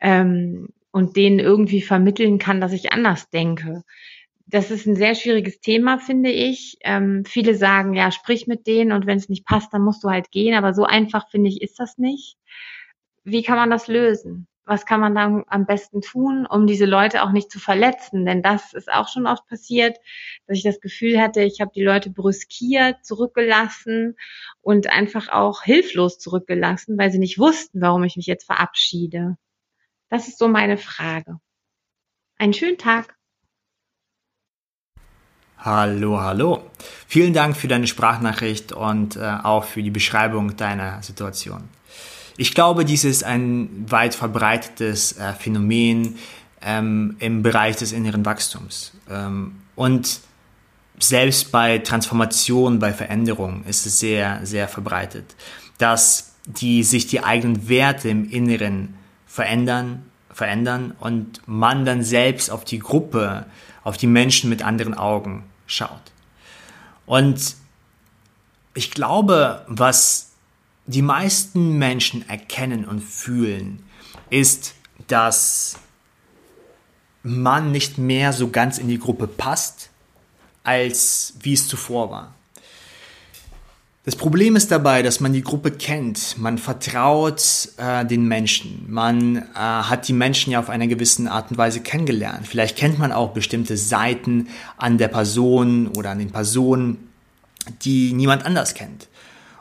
ähm, 0.00 0.68
und 0.90 1.16
denen 1.16 1.38
irgendwie 1.38 1.82
vermitteln 1.82 2.38
kann, 2.38 2.60
dass 2.60 2.72
ich 2.72 2.92
anders 2.92 3.30
denke 3.30 3.84
das 4.50 4.70
ist 4.70 4.86
ein 4.86 4.96
sehr 4.96 5.14
schwieriges 5.14 5.60
Thema, 5.60 5.98
finde 5.98 6.30
ich. 6.30 6.76
Ähm, 6.82 7.24
viele 7.24 7.54
sagen, 7.54 7.94
ja, 7.94 8.10
sprich 8.10 8.46
mit 8.48 8.66
denen 8.66 8.92
und 8.92 9.06
wenn 9.06 9.16
es 9.18 9.28
nicht 9.28 9.46
passt, 9.46 9.72
dann 9.72 9.82
musst 9.82 10.02
du 10.02 10.10
halt 10.10 10.30
gehen. 10.32 10.54
Aber 10.54 10.74
so 10.74 10.84
einfach, 10.84 11.30
finde 11.30 11.48
ich, 11.48 11.62
ist 11.62 11.78
das 11.78 11.98
nicht. 11.98 12.36
Wie 13.22 13.42
kann 13.42 13.56
man 13.56 13.70
das 13.70 13.86
lösen? 13.86 14.48
Was 14.64 14.86
kann 14.86 15.00
man 15.00 15.14
dann 15.14 15.44
am 15.46 15.66
besten 15.66 16.00
tun, 16.00 16.46
um 16.46 16.66
diese 16.66 16.84
Leute 16.84 17.22
auch 17.22 17.30
nicht 17.32 17.50
zu 17.50 17.60
verletzen? 17.60 18.24
Denn 18.26 18.42
das 18.42 18.72
ist 18.72 18.92
auch 18.92 19.08
schon 19.08 19.26
oft 19.26 19.46
passiert, 19.46 19.98
dass 20.46 20.58
ich 20.58 20.64
das 20.64 20.80
Gefühl 20.80 21.20
hatte, 21.20 21.42
ich 21.42 21.60
habe 21.60 21.72
die 21.74 21.82
Leute 21.82 22.10
brüskiert, 22.10 23.04
zurückgelassen 23.04 24.16
und 24.62 24.88
einfach 24.88 25.28
auch 25.28 25.62
hilflos 25.62 26.18
zurückgelassen, 26.18 26.98
weil 26.98 27.10
sie 27.12 27.18
nicht 27.18 27.38
wussten, 27.38 27.80
warum 27.80 28.04
ich 28.04 28.16
mich 28.16 28.26
jetzt 28.26 28.46
verabschiede. 28.46 29.36
Das 30.08 30.28
ist 30.28 30.38
so 30.38 30.48
meine 30.48 30.76
Frage. 30.76 31.38
Einen 32.38 32.52
schönen 32.52 32.78
Tag. 32.78 33.19
Hallo, 35.62 36.18
hallo. 36.18 36.70
Vielen 37.06 37.34
Dank 37.34 37.54
für 37.54 37.68
deine 37.68 37.86
Sprachnachricht 37.86 38.72
und 38.72 39.16
äh, 39.16 39.36
auch 39.42 39.64
für 39.64 39.82
die 39.82 39.90
Beschreibung 39.90 40.56
deiner 40.56 41.02
Situation. 41.02 41.64
Ich 42.38 42.54
glaube, 42.54 42.86
dies 42.86 43.04
ist 43.04 43.24
ein 43.24 43.84
weit 43.86 44.14
verbreitetes 44.14 45.18
äh, 45.18 45.34
Phänomen 45.34 46.16
ähm, 46.62 47.16
im 47.18 47.42
Bereich 47.42 47.76
des 47.76 47.92
inneren 47.92 48.24
Wachstums. 48.24 48.92
Ähm, 49.10 49.56
und 49.76 50.20
selbst 50.98 51.52
bei 51.52 51.76
Transformation, 51.80 52.78
bei 52.78 52.94
Veränderung 52.94 53.62
ist 53.64 53.84
es 53.84 53.98
sehr, 53.98 54.40
sehr 54.44 54.66
verbreitet, 54.66 55.36
dass 55.76 56.36
die, 56.46 56.84
sich 56.84 57.06
die 57.06 57.22
eigenen 57.22 57.68
Werte 57.68 58.08
im 58.08 58.30
Inneren 58.30 58.94
verändern, 59.26 60.06
verändern 60.32 60.94
und 61.00 61.42
man 61.44 61.84
dann 61.84 62.02
selbst 62.02 62.50
auf 62.50 62.64
die 62.64 62.78
Gruppe, 62.78 63.44
auf 63.84 63.98
die 63.98 64.06
Menschen 64.06 64.48
mit 64.48 64.62
anderen 64.64 64.94
Augen 64.94 65.44
schaut. 65.70 66.12
Und 67.06 67.56
ich 68.74 68.90
glaube, 68.90 69.64
was 69.68 70.30
die 70.86 71.02
meisten 71.02 71.78
Menschen 71.78 72.28
erkennen 72.28 72.84
und 72.84 73.00
fühlen, 73.00 73.84
ist, 74.28 74.74
dass 75.06 75.76
man 77.22 77.72
nicht 77.72 77.98
mehr 77.98 78.32
so 78.32 78.48
ganz 78.48 78.78
in 78.78 78.88
die 78.88 78.98
Gruppe 78.98 79.26
passt, 79.26 79.90
als 80.64 81.34
wie 81.40 81.52
es 81.52 81.68
zuvor 81.68 82.10
war. 82.10 82.34
Das 84.02 84.16
Problem 84.16 84.56
ist 84.56 84.70
dabei, 84.70 85.02
dass 85.02 85.20
man 85.20 85.34
die 85.34 85.42
Gruppe 85.42 85.70
kennt, 85.70 86.38
man 86.38 86.56
vertraut 86.56 87.68
äh, 87.76 88.06
den 88.06 88.26
Menschen, 88.26 88.86
man 88.88 89.36
äh, 89.36 89.42
hat 89.54 90.08
die 90.08 90.14
Menschen 90.14 90.52
ja 90.52 90.58
auf 90.58 90.70
einer 90.70 90.86
gewissen 90.86 91.28
Art 91.28 91.50
und 91.50 91.58
Weise 91.58 91.80
kennengelernt. 91.80 92.48
Vielleicht 92.48 92.78
kennt 92.78 92.98
man 92.98 93.12
auch 93.12 93.32
bestimmte 93.32 93.76
Seiten 93.76 94.48
an 94.78 94.96
der 94.96 95.08
Person 95.08 95.88
oder 95.88 96.10
an 96.10 96.18
den 96.18 96.30
Personen, 96.30 97.10
die 97.82 98.14
niemand 98.14 98.46
anders 98.46 98.72
kennt. 98.72 99.08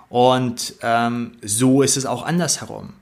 Und 0.07 0.75
ähm, 0.83 1.33
so 1.41 1.81
ist 1.81 1.97
es 1.97 2.05
auch 2.05 2.25
andersherum. 2.25 2.93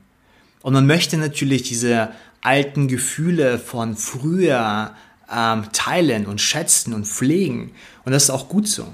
Und 0.62 0.72
man 0.72 0.88
möchte 0.88 1.18
natürlich 1.18 1.62
diese 1.62 2.10
alten 2.40 2.88
Gefühle 2.88 3.60
von 3.60 3.96
früher 3.96 4.92
ähm, 5.32 5.66
teilen 5.72 6.26
und 6.26 6.40
schätzen 6.40 6.94
und 6.94 7.06
pflegen. 7.06 7.70
Und 8.04 8.10
das 8.10 8.24
ist 8.24 8.30
auch 8.30 8.48
gut 8.48 8.66
so. 8.66 8.88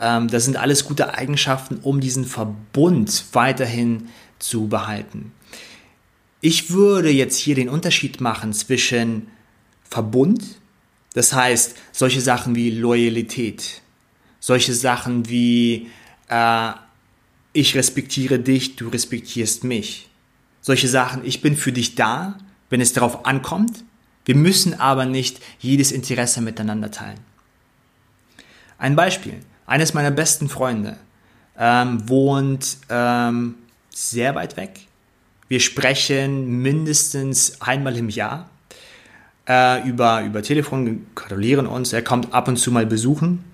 Ähm, 0.00 0.28
das 0.28 0.44
sind 0.44 0.56
alles 0.56 0.84
gute 0.84 1.14
Eigenschaften, 1.14 1.78
um 1.82 2.00
diesen 2.00 2.24
Verbund 2.24 3.24
weiterhin 3.32 4.08
zu 4.38 4.68
behalten. 4.68 5.32
Ich 6.40 6.70
würde 6.70 7.10
jetzt 7.10 7.38
hier 7.38 7.54
den 7.54 7.68
Unterschied 7.68 8.20
machen 8.20 8.52
zwischen 8.52 9.28
Verbund, 9.82 10.42
das 11.14 11.32
heißt 11.32 11.76
solche 11.92 12.20
Sachen 12.20 12.54
wie 12.54 12.70
Loyalität, 12.70 13.82
solche 14.40 14.74
Sachen 14.74 15.28
wie 15.28 15.88
äh, 16.28 16.72
ich 17.54 17.74
respektiere 17.76 18.38
dich, 18.38 18.76
du 18.76 18.88
respektierst 18.88 19.64
mich. 19.64 20.10
Solche 20.60 20.88
Sachen, 20.88 21.24
ich 21.24 21.40
bin 21.40 21.56
für 21.56 21.72
dich 21.72 21.94
da, 21.94 22.36
wenn 22.68 22.80
es 22.80 22.92
darauf 22.92 23.26
ankommt. 23.26 23.84
Wir 24.24 24.34
müssen 24.34 24.78
aber 24.80 25.04
nicht 25.04 25.40
jedes 25.60 25.92
Interesse 25.92 26.40
miteinander 26.40 26.90
teilen. 26.90 27.20
Ein 28.76 28.96
Beispiel. 28.96 29.40
Eines 29.66 29.94
meiner 29.94 30.10
besten 30.10 30.48
Freunde 30.48 30.96
ähm, 31.58 32.08
wohnt 32.08 32.78
ähm, 32.88 33.54
sehr 33.90 34.34
weit 34.34 34.56
weg. 34.56 34.80
Wir 35.48 35.60
sprechen 35.60 36.62
mindestens 36.62 37.60
einmal 37.60 37.96
im 37.96 38.08
Jahr 38.08 38.48
äh, 39.48 39.86
über, 39.88 40.22
über 40.22 40.42
Telefon, 40.42 41.06
gratulieren 41.14 41.66
uns. 41.66 41.92
Er 41.92 42.02
kommt 42.02 42.32
ab 42.32 42.48
und 42.48 42.56
zu 42.56 42.72
mal 42.72 42.86
besuchen, 42.86 43.44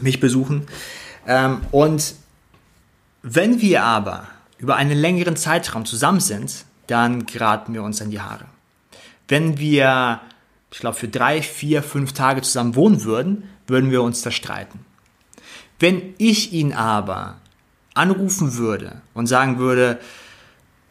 mich 0.00 0.20
besuchen. 0.20 0.66
Ähm, 1.26 1.60
und 1.70 2.14
wenn 3.22 3.60
wir 3.60 3.82
aber 3.82 4.28
über 4.58 4.76
einen 4.76 4.96
längeren 4.96 5.36
Zeitraum 5.36 5.84
zusammen 5.84 6.20
sind, 6.20 6.64
dann 6.86 7.26
geraten 7.26 7.74
wir 7.74 7.82
uns 7.82 8.00
an 8.00 8.10
die 8.10 8.20
Haare. 8.20 8.44
Wenn 9.28 9.58
wir, 9.58 10.20
ich 10.70 10.78
glaube, 10.78 10.96
für 10.96 11.08
drei, 11.08 11.42
vier, 11.42 11.82
fünf 11.82 12.12
Tage 12.12 12.42
zusammen 12.42 12.76
wohnen 12.76 13.04
würden, 13.04 13.48
würden 13.66 13.90
wir 13.90 14.02
uns 14.02 14.22
da 14.22 14.30
streiten. 14.30 14.84
Wenn 15.78 16.14
ich 16.18 16.52
ihn 16.52 16.72
aber 16.72 17.36
anrufen 17.94 18.56
würde 18.56 19.02
und 19.14 19.26
sagen 19.26 19.58
würde, 19.58 19.98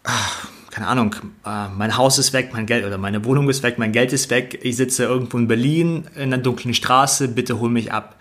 ach, 0.03 0.47
keine 0.71 0.87
Ahnung, 0.87 1.15
äh, 1.45 1.67
mein 1.69 1.97
Haus 1.97 2.17
ist 2.17 2.33
weg, 2.33 2.49
mein 2.53 2.65
Geld 2.65 2.85
oder 2.85 2.97
meine 2.97 3.23
Wohnung 3.25 3.49
ist 3.49 3.61
weg, 3.61 3.77
mein 3.77 3.91
Geld 3.91 4.11
ist 4.11 4.29
weg, 4.29 4.59
ich 4.63 4.75
sitze 4.75 5.03
irgendwo 5.03 5.37
in 5.37 5.47
Berlin 5.47 6.07
in 6.15 6.33
einer 6.33 6.39
dunklen 6.39 6.73
Straße, 6.73 7.27
bitte 7.27 7.59
hol 7.59 7.69
mich 7.69 7.91
ab. 7.91 8.19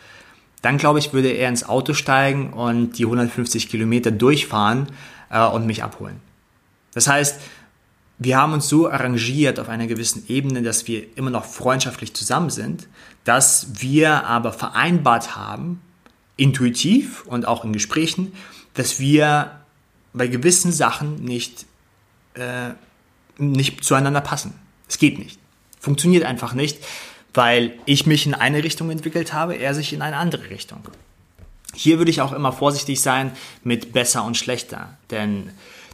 Dann 0.60 0.78
glaube 0.78 0.98
ich, 0.98 1.12
würde 1.12 1.30
er 1.30 1.48
ins 1.48 1.66
Auto 1.68 1.94
steigen 1.94 2.52
und 2.52 2.98
die 2.98 3.04
150 3.04 3.68
Kilometer 3.68 4.10
durchfahren 4.10 4.88
äh, 5.30 5.44
und 5.44 5.66
mich 5.66 5.82
abholen. 5.82 6.20
Das 6.94 7.08
heißt, 7.08 7.40
wir 8.18 8.36
haben 8.36 8.52
uns 8.52 8.68
so 8.68 8.88
arrangiert 8.88 9.58
auf 9.58 9.68
einer 9.68 9.86
gewissen 9.86 10.24
Ebene, 10.28 10.62
dass 10.62 10.86
wir 10.86 11.16
immer 11.16 11.30
noch 11.30 11.44
freundschaftlich 11.44 12.14
zusammen 12.14 12.50
sind, 12.50 12.86
dass 13.24 13.80
wir 13.80 14.24
aber 14.26 14.52
vereinbart 14.52 15.34
haben, 15.34 15.80
intuitiv 16.42 17.24
und 17.26 17.46
auch 17.46 17.64
in 17.64 17.72
Gesprächen, 17.72 18.32
dass 18.74 18.98
wir 18.98 19.60
bei 20.12 20.26
gewissen 20.26 20.72
Sachen 20.72 21.24
nicht, 21.24 21.66
äh, 22.34 22.70
nicht 23.38 23.84
zueinander 23.84 24.20
passen. 24.20 24.54
Es 24.88 24.98
geht 24.98 25.18
nicht. 25.18 25.38
Funktioniert 25.78 26.24
einfach 26.24 26.52
nicht, 26.52 26.78
weil 27.32 27.74
ich 27.86 28.06
mich 28.06 28.26
in 28.26 28.34
eine 28.34 28.64
Richtung 28.64 28.90
entwickelt 28.90 29.32
habe, 29.32 29.54
er 29.54 29.74
sich 29.74 29.92
in 29.92 30.02
eine 30.02 30.16
andere 30.16 30.50
Richtung. 30.50 30.80
Hier 31.74 31.98
würde 31.98 32.10
ich 32.10 32.20
auch 32.20 32.32
immer 32.32 32.52
vorsichtig 32.52 33.00
sein 33.00 33.32
mit 33.62 33.92
besser 33.92 34.24
und 34.24 34.36
schlechter, 34.36 34.98
denn 35.10 35.50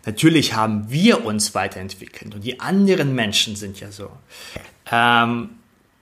natürlich 0.06 0.54
haben 0.54 0.90
wir 0.90 1.24
uns 1.24 1.54
weiterentwickelt 1.54 2.34
und 2.34 2.42
die 2.42 2.58
anderen 2.58 3.14
Menschen 3.14 3.54
sind 3.54 3.78
ja 3.78 3.92
so. 3.92 4.10
Ähm, 4.90 5.50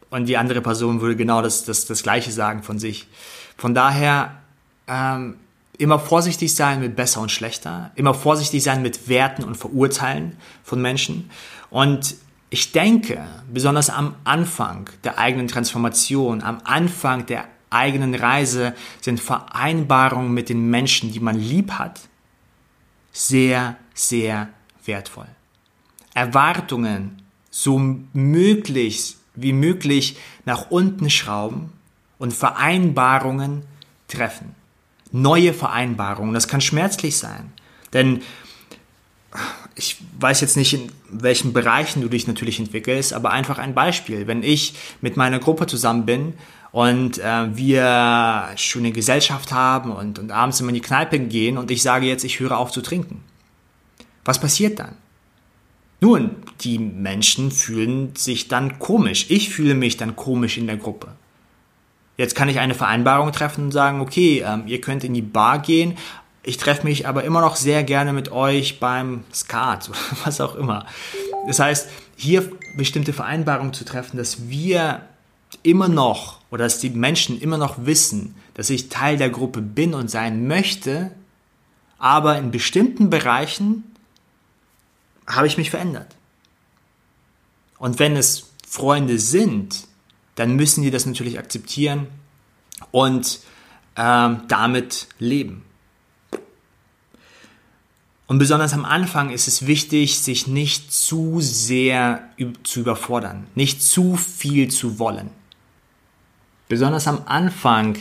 und 0.09 0.27
die 0.27 0.37
andere 0.37 0.63
Person 0.63 1.01
würde 1.01 1.17
genau 1.17 1.43
das, 1.43 1.65
das, 1.65 1.85
das 1.85 2.05
Gleiche 2.05 2.31
sagen 2.31 2.63
von 2.63 2.79
sich. 2.79 3.09
Von 3.57 3.75
daher 3.75 4.37
ähm, 4.87 5.37
immer 5.79 5.99
vorsichtig 5.99 6.55
sein 6.55 6.81
mit 6.81 6.97
besser 6.97 7.21
und 7.21 7.31
schlechter, 7.31 7.91
immer 7.95 8.15
vorsichtig 8.15 8.63
sein 8.63 8.83
mit 8.83 9.09
Werten 9.09 9.45
und 9.45 9.57
Verurteilen 9.57 10.37
von 10.63 10.81
Menschen. 10.81 11.31
Und 11.71 12.17
ich 12.51 12.73
denke, 12.73 13.27
besonders 13.53 13.91
am 13.91 14.15
Anfang 14.25 14.89
der 15.05 15.19
eigenen 15.19 15.49
Transformation, 15.49 16.43
am 16.43 16.61
Anfang 16.65 17.27
der 17.27 17.47
eigenen 17.71 18.15
Reise 18.15 18.75
sind 19.01 19.21
Vereinbarungen 19.21 20.33
mit 20.33 20.49
den 20.49 20.71
Menschen, 20.71 21.13
die 21.13 21.21
man 21.21 21.37
lieb 21.37 21.73
hat, 21.73 22.01
sehr, 23.13 23.77
sehr 23.95 24.49
wertvoll. 24.85 25.27
Erwartungen 26.15 27.23
so 27.51 27.79
möglich 28.13 29.17
wie 29.35 29.53
möglich 29.53 30.17
nach 30.45 30.71
unten 30.71 31.11
schrauben 31.11 31.73
und 32.19 32.33
Vereinbarungen 32.33 33.63
treffen 34.09 34.55
neue 35.13 35.53
Vereinbarungen. 35.53 36.35
Das 36.35 36.49
kann 36.49 36.61
schmerzlich 36.61 37.17
sein. 37.17 37.53
Denn 37.93 38.23
ich 39.75 39.99
weiß 40.19 40.41
jetzt 40.41 40.57
nicht, 40.57 40.73
in 40.73 40.91
welchen 41.11 41.53
Bereichen 41.53 42.01
du 42.01 42.09
dich 42.09 42.27
natürlich 42.27 42.59
entwickelst, 42.59 43.13
aber 43.13 43.31
einfach 43.31 43.59
ein 43.59 43.75
Beispiel. 43.75 44.27
Wenn 44.27 44.43
ich 44.43 44.75
mit 45.01 45.17
meiner 45.17 45.39
Gruppe 45.39 45.67
zusammen 45.67 46.07
bin 46.07 46.35
und 46.73 47.19
äh, 47.19 47.57
wir 47.57 48.49
schöne 48.57 48.93
Gesellschaft 48.93 49.53
haben 49.53 49.93
und, 49.93 50.19
und 50.19 50.31
abends 50.31 50.61
immer 50.61 50.71
in 50.71 50.77
die 50.77 50.81
Kneipe 50.81 51.19
gehen 51.19 51.59
und 51.59 51.71
ich 51.71 51.83
sage 51.83 52.07
jetzt, 52.07 52.25
ich 52.25 52.41
höre 52.41 52.59
auf 52.59 52.71
zu 52.71 52.81
trinken. 52.81 53.23
Was 54.25 54.41
passiert 54.41 54.79
dann? 54.79 54.95
Nun, 56.01 56.37
die 56.61 56.79
Menschen 56.79 57.51
fühlen 57.51 58.15
sich 58.17 58.49
dann 58.49 58.79
komisch. 58.79 59.27
Ich 59.29 59.51
fühle 59.51 59.75
mich 59.75 59.97
dann 59.97 60.17
komisch 60.17 60.59
in 60.59 60.67
der 60.67 60.77
Gruppe. 60.77 61.13
Jetzt 62.17 62.35
kann 62.35 62.49
ich 62.49 62.59
eine 62.59 62.75
Vereinbarung 62.75 63.33
treffen 63.33 63.65
und 63.65 63.73
sagen, 63.73 64.01
okay, 64.01 64.43
ähm, 64.47 64.65
ihr 64.67 64.81
könnt 64.81 65.05
in 65.05 65.15
die 65.15 65.23
Bar 65.23 65.59
gehen, 65.59 65.97
ich 66.47 66.59
treffe 66.59 66.87
mich 66.87 67.09
aber 67.09 67.25
immer 67.25 67.41
noch 67.41 67.57
sehr 67.57 67.83
gerne 67.83 68.13
mit 68.13 68.31
euch 68.31 68.79
beim 68.79 69.25
Skat 69.35 69.89
oder 69.89 69.99
was 70.25 70.41
auch 70.41 70.55
immer. 70.55 70.87
Das 71.47 71.59
heißt, 71.59 71.89
hier 72.17 72.51
bestimmte 72.77 73.13
Vereinbarungen 73.13 73.75
zu 73.75 73.85
treffen, 73.85 74.17
dass 74.17 74.49
wir 74.49 75.03
immer 75.65 75.89
noch 75.89 76.41
oder 76.51 76.65
dass 76.65 76.79
die 76.79 76.91
Menschen 76.91 77.41
immer 77.41 77.59
noch 77.59 77.85
wissen, 77.85 78.37
dass 78.55 78.71
ich 78.71 78.89
Teil 78.89 79.17
der 79.17 79.31
Gruppe 79.31 79.61
bin 79.61 79.93
und 79.93 80.09
sein 80.09 80.47
möchte, 80.47 81.11
aber 81.99 82.39
in 82.39 82.53
bestimmten 82.53 83.11
Bereichen 83.11 83.83
habe 85.27 85.49
ich 85.49 85.59
mich 85.59 85.71
verändert. 85.71 86.15
Und 87.79 87.99
wenn 87.99 88.17
es 88.17 88.51
Freunde 88.67 89.19
sind, 89.19 89.86
dann 90.37 90.55
müssen 90.55 90.83
die 90.83 90.91
das 90.91 91.07
natürlich 91.07 91.39
akzeptieren 91.39 92.07
und 92.93 93.41
ähm, 93.97 94.43
damit 94.49 95.09
leben. 95.19 95.65
Und 98.29 98.39
besonders 98.39 98.73
am 98.73 98.85
Anfang 98.85 99.31
ist 99.31 99.47
es 99.47 99.67
wichtig, 99.67 100.19
sich 100.19 100.47
nicht 100.47 100.93
zu 100.93 101.41
sehr 101.41 102.29
zu 102.65 102.81
überfordern, 102.81 103.47
nicht 103.55 103.83
zu 103.83 104.17
viel 104.17 104.69
zu 104.69 104.99
wollen. 104.99 105.31
Besonders 106.69 107.07
am 107.07 107.23
Anfang 107.27 107.97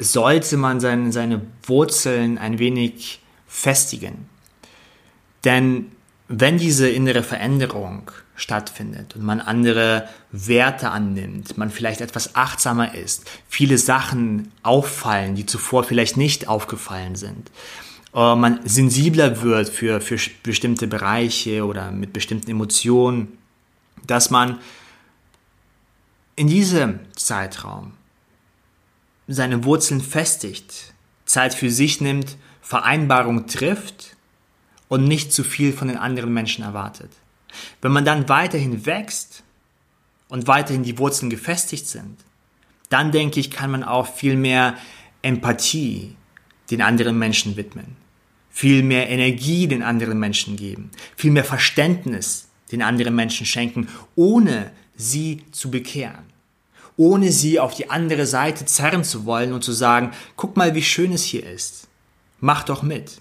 sollte 0.00 0.56
man 0.56 0.80
seine, 0.80 1.12
seine 1.12 1.42
Wurzeln 1.62 2.38
ein 2.38 2.58
wenig 2.58 3.20
festigen. 3.46 4.28
Denn 5.44 5.92
wenn 6.26 6.58
diese 6.58 6.88
innere 6.88 7.22
Veränderung 7.22 8.10
stattfindet 8.40 9.16
und 9.16 9.22
man 9.22 9.40
andere 9.40 10.08
Werte 10.32 10.90
annimmt, 10.90 11.58
man 11.58 11.70
vielleicht 11.70 12.00
etwas 12.00 12.34
achtsamer 12.34 12.94
ist, 12.94 13.30
viele 13.48 13.78
Sachen 13.78 14.52
auffallen, 14.62 15.34
die 15.34 15.46
zuvor 15.46 15.84
vielleicht 15.84 16.16
nicht 16.16 16.48
aufgefallen 16.48 17.16
sind, 17.16 17.50
äh, 18.14 18.34
man 18.34 18.60
sensibler 18.64 19.42
wird 19.42 19.68
für, 19.68 20.00
für 20.00 20.18
bestimmte 20.42 20.86
Bereiche 20.86 21.66
oder 21.66 21.90
mit 21.90 22.12
bestimmten 22.12 22.50
Emotionen, 22.50 23.38
dass 24.06 24.30
man 24.30 24.58
in 26.36 26.48
diesem 26.48 27.00
Zeitraum 27.14 27.92
seine 29.28 29.64
Wurzeln 29.64 30.00
festigt, 30.00 30.92
Zeit 31.24 31.54
für 31.54 31.70
sich 31.70 32.00
nimmt, 32.00 32.36
Vereinbarung 32.62 33.46
trifft 33.46 34.16
und 34.88 35.04
nicht 35.04 35.32
zu 35.32 35.44
viel 35.44 35.72
von 35.72 35.88
den 35.88 35.96
anderen 35.96 36.32
Menschen 36.32 36.64
erwartet. 36.64 37.10
Wenn 37.82 37.92
man 37.92 38.04
dann 38.04 38.28
weiterhin 38.28 38.86
wächst 38.86 39.42
und 40.28 40.46
weiterhin 40.46 40.82
die 40.82 40.98
Wurzeln 40.98 41.30
gefestigt 41.30 41.86
sind, 41.86 42.16
dann 42.88 43.12
denke 43.12 43.40
ich, 43.40 43.50
kann 43.50 43.70
man 43.70 43.84
auch 43.84 44.12
viel 44.12 44.36
mehr 44.36 44.76
Empathie 45.22 46.16
den 46.70 46.82
anderen 46.82 47.18
Menschen 47.18 47.56
widmen, 47.56 47.96
viel 48.50 48.82
mehr 48.82 49.08
Energie 49.08 49.66
den 49.66 49.82
anderen 49.82 50.18
Menschen 50.18 50.56
geben, 50.56 50.90
viel 51.16 51.30
mehr 51.30 51.44
Verständnis 51.44 52.48
den 52.72 52.82
anderen 52.82 53.14
Menschen 53.14 53.46
schenken, 53.46 53.88
ohne 54.14 54.70
sie 54.96 55.44
zu 55.50 55.70
bekehren, 55.70 56.24
ohne 56.96 57.32
sie 57.32 57.58
auf 57.58 57.74
die 57.74 57.90
andere 57.90 58.26
Seite 58.26 58.66
zerren 58.66 59.04
zu 59.04 59.24
wollen 59.24 59.52
und 59.52 59.64
zu 59.64 59.72
sagen, 59.72 60.12
guck 60.36 60.56
mal, 60.56 60.74
wie 60.74 60.82
schön 60.82 61.12
es 61.12 61.24
hier 61.24 61.44
ist, 61.46 61.88
mach 62.40 62.62
doch 62.64 62.82
mit. 62.82 63.20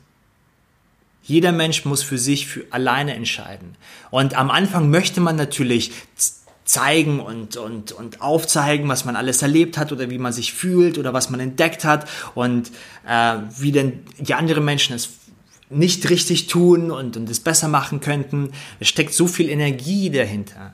Jeder 1.29 1.51
Mensch 1.51 1.85
muss 1.85 2.01
für 2.01 2.17
sich 2.17 2.47
für 2.47 2.65
alleine 2.71 3.13
entscheiden. 3.13 3.75
Und 4.09 4.35
am 4.35 4.49
Anfang 4.49 4.89
möchte 4.89 5.21
man 5.21 5.35
natürlich 5.35 5.91
zeigen 6.65 7.19
und, 7.19 7.55
und, 7.55 7.91
und 7.91 8.19
aufzeigen, 8.19 8.89
was 8.89 9.05
man 9.05 9.15
alles 9.15 9.43
erlebt 9.43 9.77
hat 9.77 9.91
oder 9.91 10.09
wie 10.09 10.17
man 10.17 10.33
sich 10.33 10.53
fühlt 10.53 10.97
oder 10.97 11.13
was 11.13 11.29
man 11.29 11.39
entdeckt 11.39 11.85
hat 11.85 12.09
und 12.33 12.71
äh, 13.07 13.37
wie 13.59 13.71
denn 13.71 13.99
die 14.17 14.33
anderen 14.33 14.65
Menschen 14.65 14.95
es 14.95 15.09
nicht 15.69 16.09
richtig 16.09 16.47
tun 16.47 16.89
und, 16.89 17.15
und 17.15 17.29
es 17.29 17.39
besser 17.39 17.67
machen 17.67 17.99
könnten. 17.99 18.51
Es 18.79 18.87
steckt 18.87 19.13
so 19.13 19.27
viel 19.27 19.49
Energie 19.49 20.09
dahinter. 20.09 20.73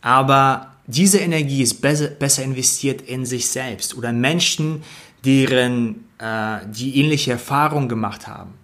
Aber 0.00 0.72
diese 0.86 1.18
Energie 1.18 1.60
ist 1.60 1.82
besser, 1.82 2.06
besser 2.06 2.42
investiert 2.44 3.02
in 3.02 3.26
sich 3.26 3.46
selbst 3.48 3.94
oder 3.94 4.10
Menschen, 4.10 4.82
deren, 5.26 6.06
äh, 6.18 6.60
die 6.66 6.98
ähnliche 6.98 7.32
Erfahrungen 7.32 7.90
gemacht 7.90 8.26
haben. 8.26 8.54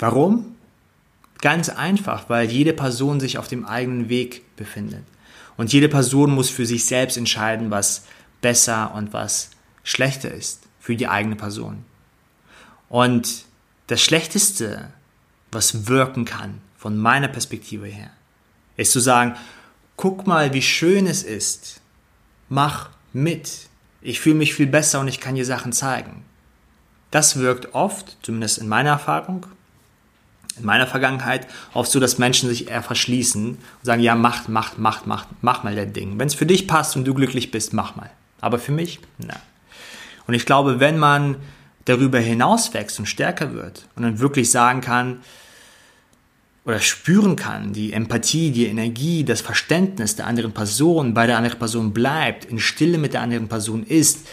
Warum? 0.00 0.56
Ganz 1.40 1.68
einfach, 1.68 2.28
weil 2.28 2.50
jede 2.50 2.72
Person 2.72 3.20
sich 3.20 3.38
auf 3.38 3.48
dem 3.48 3.64
eigenen 3.64 4.08
Weg 4.08 4.56
befindet. 4.56 5.04
Und 5.56 5.72
jede 5.72 5.88
Person 5.88 6.32
muss 6.32 6.50
für 6.50 6.66
sich 6.66 6.86
selbst 6.86 7.16
entscheiden, 7.16 7.70
was 7.70 8.04
besser 8.40 8.94
und 8.94 9.12
was 9.12 9.50
schlechter 9.84 10.32
ist 10.32 10.66
für 10.80 10.96
die 10.96 11.06
eigene 11.06 11.36
Person. 11.36 11.84
Und 12.88 13.44
das 13.86 14.02
Schlechteste, 14.02 14.90
was 15.52 15.86
wirken 15.86 16.24
kann, 16.24 16.60
von 16.76 16.96
meiner 16.96 17.28
Perspektive 17.28 17.86
her, 17.86 18.10
ist 18.76 18.92
zu 18.92 19.00
sagen, 19.00 19.36
guck 19.96 20.26
mal, 20.26 20.54
wie 20.54 20.62
schön 20.62 21.06
es 21.06 21.22
ist. 21.22 21.82
Mach 22.48 22.88
mit. 23.12 23.68
Ich 24.00 24.20
fühle 24.20 24.36
mich 24.36 24.54
viel 24.54 24.66
besser 24.66 25.00
und 25.00 25.08
ich 25.08 25.20
kann 25.20 25.34
dir 25.34 25.44
Sachen 25.44 25.72
zeigen. 25.72 26.24
Das 27.10 27.36
wirkt 27.38 27.74
oft, 27.74 28.16
zumindest 28.22 28.58
in 28.58 28.68
meiner 28.68 28.90
Erfahrung, 28.90 29.46
in 30.58 30.64
meiner 30.64 30.86
Vergangenheit 30.86 31.46
oft 31.74 31.90
so, 31.90 32.00
dass 32.00 32.18
Menschen 32.18 32.48
sich 32.48 32.68
eher 32.68 32.82
verschließen 32.82 33.48
und 33.50 33.58
sagen, 33.82 34.02
ja, 34.02 34.14
mach, 34.14 34.48
mach, 34.48 34.76
mach, 34.76 35.06
mach, 35.06 35.26
mach 35.40 35.62
mal 35.62 35.74
dein 35.74 35.92
Ding. 35.92 36.18
Wenn 36.18 36.26
es 36.26 36.34
für 36.34 36.46
dich 36.46 36.66
passt 36.66 36.96
und 36.96 37.04
du 37.04 37.14
glücklich 37.14 37.50
bist, 37.50 37.72
mach 37.72 37.96
mal. 37.96 38.10
Aber 38.40 38.58
für 38.58 38.72
mich, 38.72 39.00
na. 39.18 39.36
Und 40.26 40.34
ich 40.34 40.46
glaube, 40.46 40.80
wenn 40.80 40.98
man 40.98 41.36
darüber 41.84 42.18
hinaus 42.18 42.72
wächst 42.74 42.98
und 42.98 43.06
stärker 43.06 43.52
wird 43.52 43.86
und 43.96 44.02
dann 44.02 44.18
wirklich 44.18 44.50
sagen 44.50 44.80
kann, 44.80 45.20
oder 46.64 46.78
spüren 46.78 47.36
kann, 47.36 47.72
die 47.72 47.92
Empathie, 47.92 48.50
die 48.50 48.66
Energie, 48.66 49.24
das 49.24 49.40
Verständnis 49.40 50.16
der 50.16 50.26
anderen 50.26 50.52
Person 50.52 51.14
bei 51.14 51.26
der 51.26 51.38
anderen 51.38 51.58
Person 51.58 51.92
bleibt, 51.92 52.44
in 52.44 52.58
Stille 52.58 52.98
mit 52.98 53.14
der 53.14 53.22
anderen 53.22 53.48
Person 53.48 53.82
ist, 53.82 54.28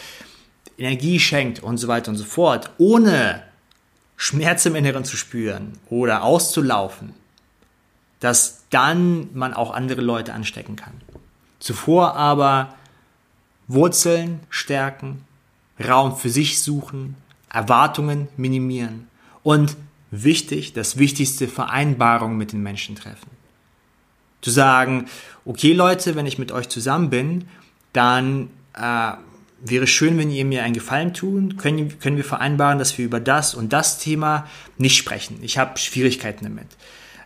Energie 0.77 1.19
schenkt 1.19 1.63
und 1.63 1.77
so 1.77 1.87
weiter 1.87 2.11
und 2.11 2.17
so 2.17 2.25
fort, 2.25 2.69
ohne 2.77 3.43
Schmerz 4.17 4.65
im 4.65 4.75
Inneren 4.75 5.05
zu 5.05 5.15
spüren 5.15 5.73
oder 5.89 6.23
auszulaufen, 6.23 7.13
dass 8.19 8.63
dann 8.71 9.29
man 9.33 9.53
auch 9.53 9.71
andere 9.71 10.01
Leute 10.01 10.33
anstecken 10.33 10.75
kann. 10.75 10.93
Zuvor 11.59 12.15
aber 12.15 12.75
Wurzeln 13.67 14.39
stärken, 14.49 15.23
Raum 15.79 16.17
für 16.17 16.29
sich 16.29 16.61
suchen, 16.61 17.15
Erwartungen 17.49 18.27
minimieren 18.37 19.07
und 19.43 19.77
wichtig, 20.09 20.73
das 20.73 20.97
wichtigste 20.97 21.47
Vereinbarung 21.47 22.37
mit 22.37 22.53
den 22.53 22.63
Menschen 22.63 22.95
treffen. 22.95 23.29
Zu 24.41 24.49
sagen, 24.49 25.05
okay 25.45 25.73
Leute, 25.73 26.15
wenn 26.15 26.25
ich 26.25 26.39
mit 26.39 26.51
euch 26.51 26.69
zusammen 26.69 27.09
bin, 27.09 27.47
dann 27.93 28.49
äh, 28.73 29.13
wäre 29.61 29.87
schön, 29.87 30.17
wenn 30.17 30.31
ihr 30.31 30.45
mir 30.45 30.63
einen 30.63 30.73
Gefallen 30.73 31.13
tun. 31.13 31.57
Können, 31.57 31.99
können 31.99 32.17
wir 32.17 32.23
vereinbaren, 32.23 32.79
dass 32.79 32.97
wir 32.97 33.05
über 33.05 33.19
das 33.19 33.55
und 33.55 33.73
das 33.73 33.99
Thema 33.99 34.47
nicht 34.77 34.97
sprechen. 34.97 35.39
Ich 35.41 35.57
habe 35.57 35.77
Schwierigkeiten 35.77 36.45
damit. 36.45 36.67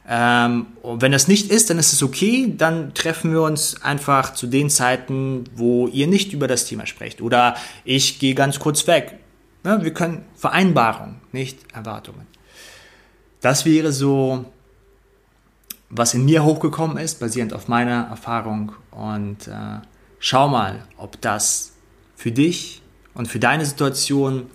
Ähm, 0.08 0.68
und 0.82 1.02
wenn 1.02 1.12
das 1.12 1.28
nicht 1.28 1.52
ist, 1.52 1.70
dann 1.70 1.78
ist 1.78 1.94
es 1.94 2.02
okay. 2.04 2.54
Dann 2.58 2.94
treffen 2.94 3.32
wir 3.32 3.42
uns 3.44 3.82
einfach 3.82 4.34
zu 4.34 4.48
den 4.48 4.70
Zeiten, 4.70 5.46
wo 5.56 5.88
ihr 5.88 6.08
nicht 6.08 6.34
über 6.34 6.48
das 6.48 6.66
Thema 6.66 6.86
sprecht. 6.86 7.22
Oder 7.22 7.56
ich 7.84 8.20
gehe 8.20 8.36
ganz 8.36 8.60
kurz 8.60 8.88
weg. 8.88 9.18
Ja, 9.64 9.84
wir 9.84 9.94
können 9.94 10.26
Vereinbarung, 10.36 11.22
nicht 11.32 11.60
Erwartungen. 11.74 12.26
Das 13.42 13.66
wäre 13.66 13.92
so, 13.92 14.46
was 15.90 16.14
in 16.14 16.26
mir 16.26 16.44
hochgekommen 16.44 16.98
ist, 16.98 17.20
basierend 17.20 17.54
auf 17.54 17.68
meiner 17.68 18.08
Erfahrung. 18.08 18.72
Und 18.92 19.48
äh, 19.48 19.80
schau 20.20 20.48
mal, 20.48 20.84
ob 20.98 21.22
das 21.22 21.71
für 22.22 22.32
dich 22.32 22.84
und 23.16 23.28
für 23.28 23.40
deine 23.40 23.66
Situation, 23.66 24.46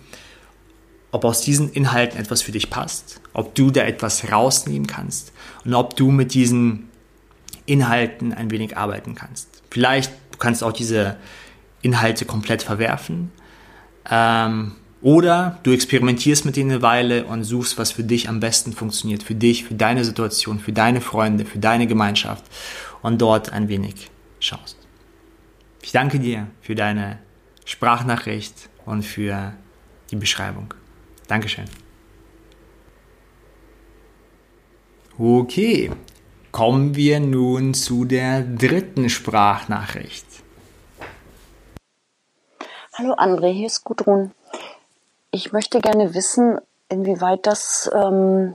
ob 1.11 1.24
aus 1.24 1.40
diesen 1.40 1.72
Inhalten 1.72 2.16
etwas 2.20 2.40
für 2.42 2.52
dich 2.52 2.70
passt, 2.70 3.20
ob 3.33 3.57
du 3.57 3.72
da 3.72 3.83
etwas 3.83 4.31
rausnehmen 4.31 4.87
kannst 4.87 5.33
und 5.64 5.74
ob 5.74 5.96
du 5.96 6.12
mit 6.12 6.33
diesen 6.33 6.88
Inhalten 7.64 8.33
ein 8.33 8.52
wenig 8.52 8.76
arbeiten 8.76 9.16
kannst. 9.16 9.48
Vielleicht 9.68 10.12
du 10.31 10.38
kannst 10.38 10.62
auch 10.62 10.72
diese 10.72 11.16
Inhalte 11.83 12.24
komplett 12.24 12.62
verwerfen. 12.62 13.33
Ähm, 14.09 14.76
oder 15.02 15.59
du 15.64 15.72
experimentierst 15.72 16.44
mit 16.44 16.55
denen 16.55 16.70
eine 16.70 16.83
Weile 16.83 17.24
und 17.24 17.42
suchst, 17.42 17.79
was 17.79 17.90
für 17.90 18.05
dich 18.05 18.29
am 18.29 18.38
besten 18.38 18.72
funktioniert, 18.72 19.24
für 19.24 19.35
dich, 19.35 19.64
für 19.64 19.74
deine 19.74 20.05
Situation, 20.05 20.61
für 20.61 20.72
deine 20.72 21.00
Freunde, 21.00 21.44
für 21.44 21.59
deine 21.59 21.88
Gemeinschaft 21.88 22.44
und 23.02 23.20
dort 23.20 23.52
ein 23.52 23.68
wenig 23.68 24.11
schaust. 24.38 24.76
Ich 25.83 25.90
danke 25.90 26.20
dir 26.20 26.46
für 26.61 26.76
deine 26.76 27.18
Sprachnachricht 27.66 28.70
und 28.87 29.02
für 29.02 29.52
die 30.11 30.16
Beschreibung. 30.16 30.72
Dankeschön. 31.26 31.66
Okay, 35.18 35.90
kommen 36.52 36.94
wir 36.94 37.20
nun 37.20 37.74
zu 37.74 38.05
der 38.05 38.42
dritten 38.42 39.11
Sprachnachricht. 39.11 40.26
Hallo 42.94 43.14
André, 43.14 43.52
hier 43.52 43.66
ist 43.66 43.83
Gudrun. 43.85 44.31
Ich 45.31 45.52
möchte 45.52 45.81
gerne 45.81 46.14
wissen, 46.14 46.59
inwieweit 46.88 47.46
das 47.46 47.90
ähm, 47.92 48.55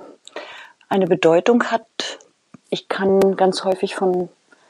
eine 0.87 1.05
Bedeutung 1.05 1.65
hat. 1.65 2.19
Ich 2.69 2.87
kann 2.87 3.35
ganz 3.35 3.65
häufig 3.65 3.95
von 3.95 4.29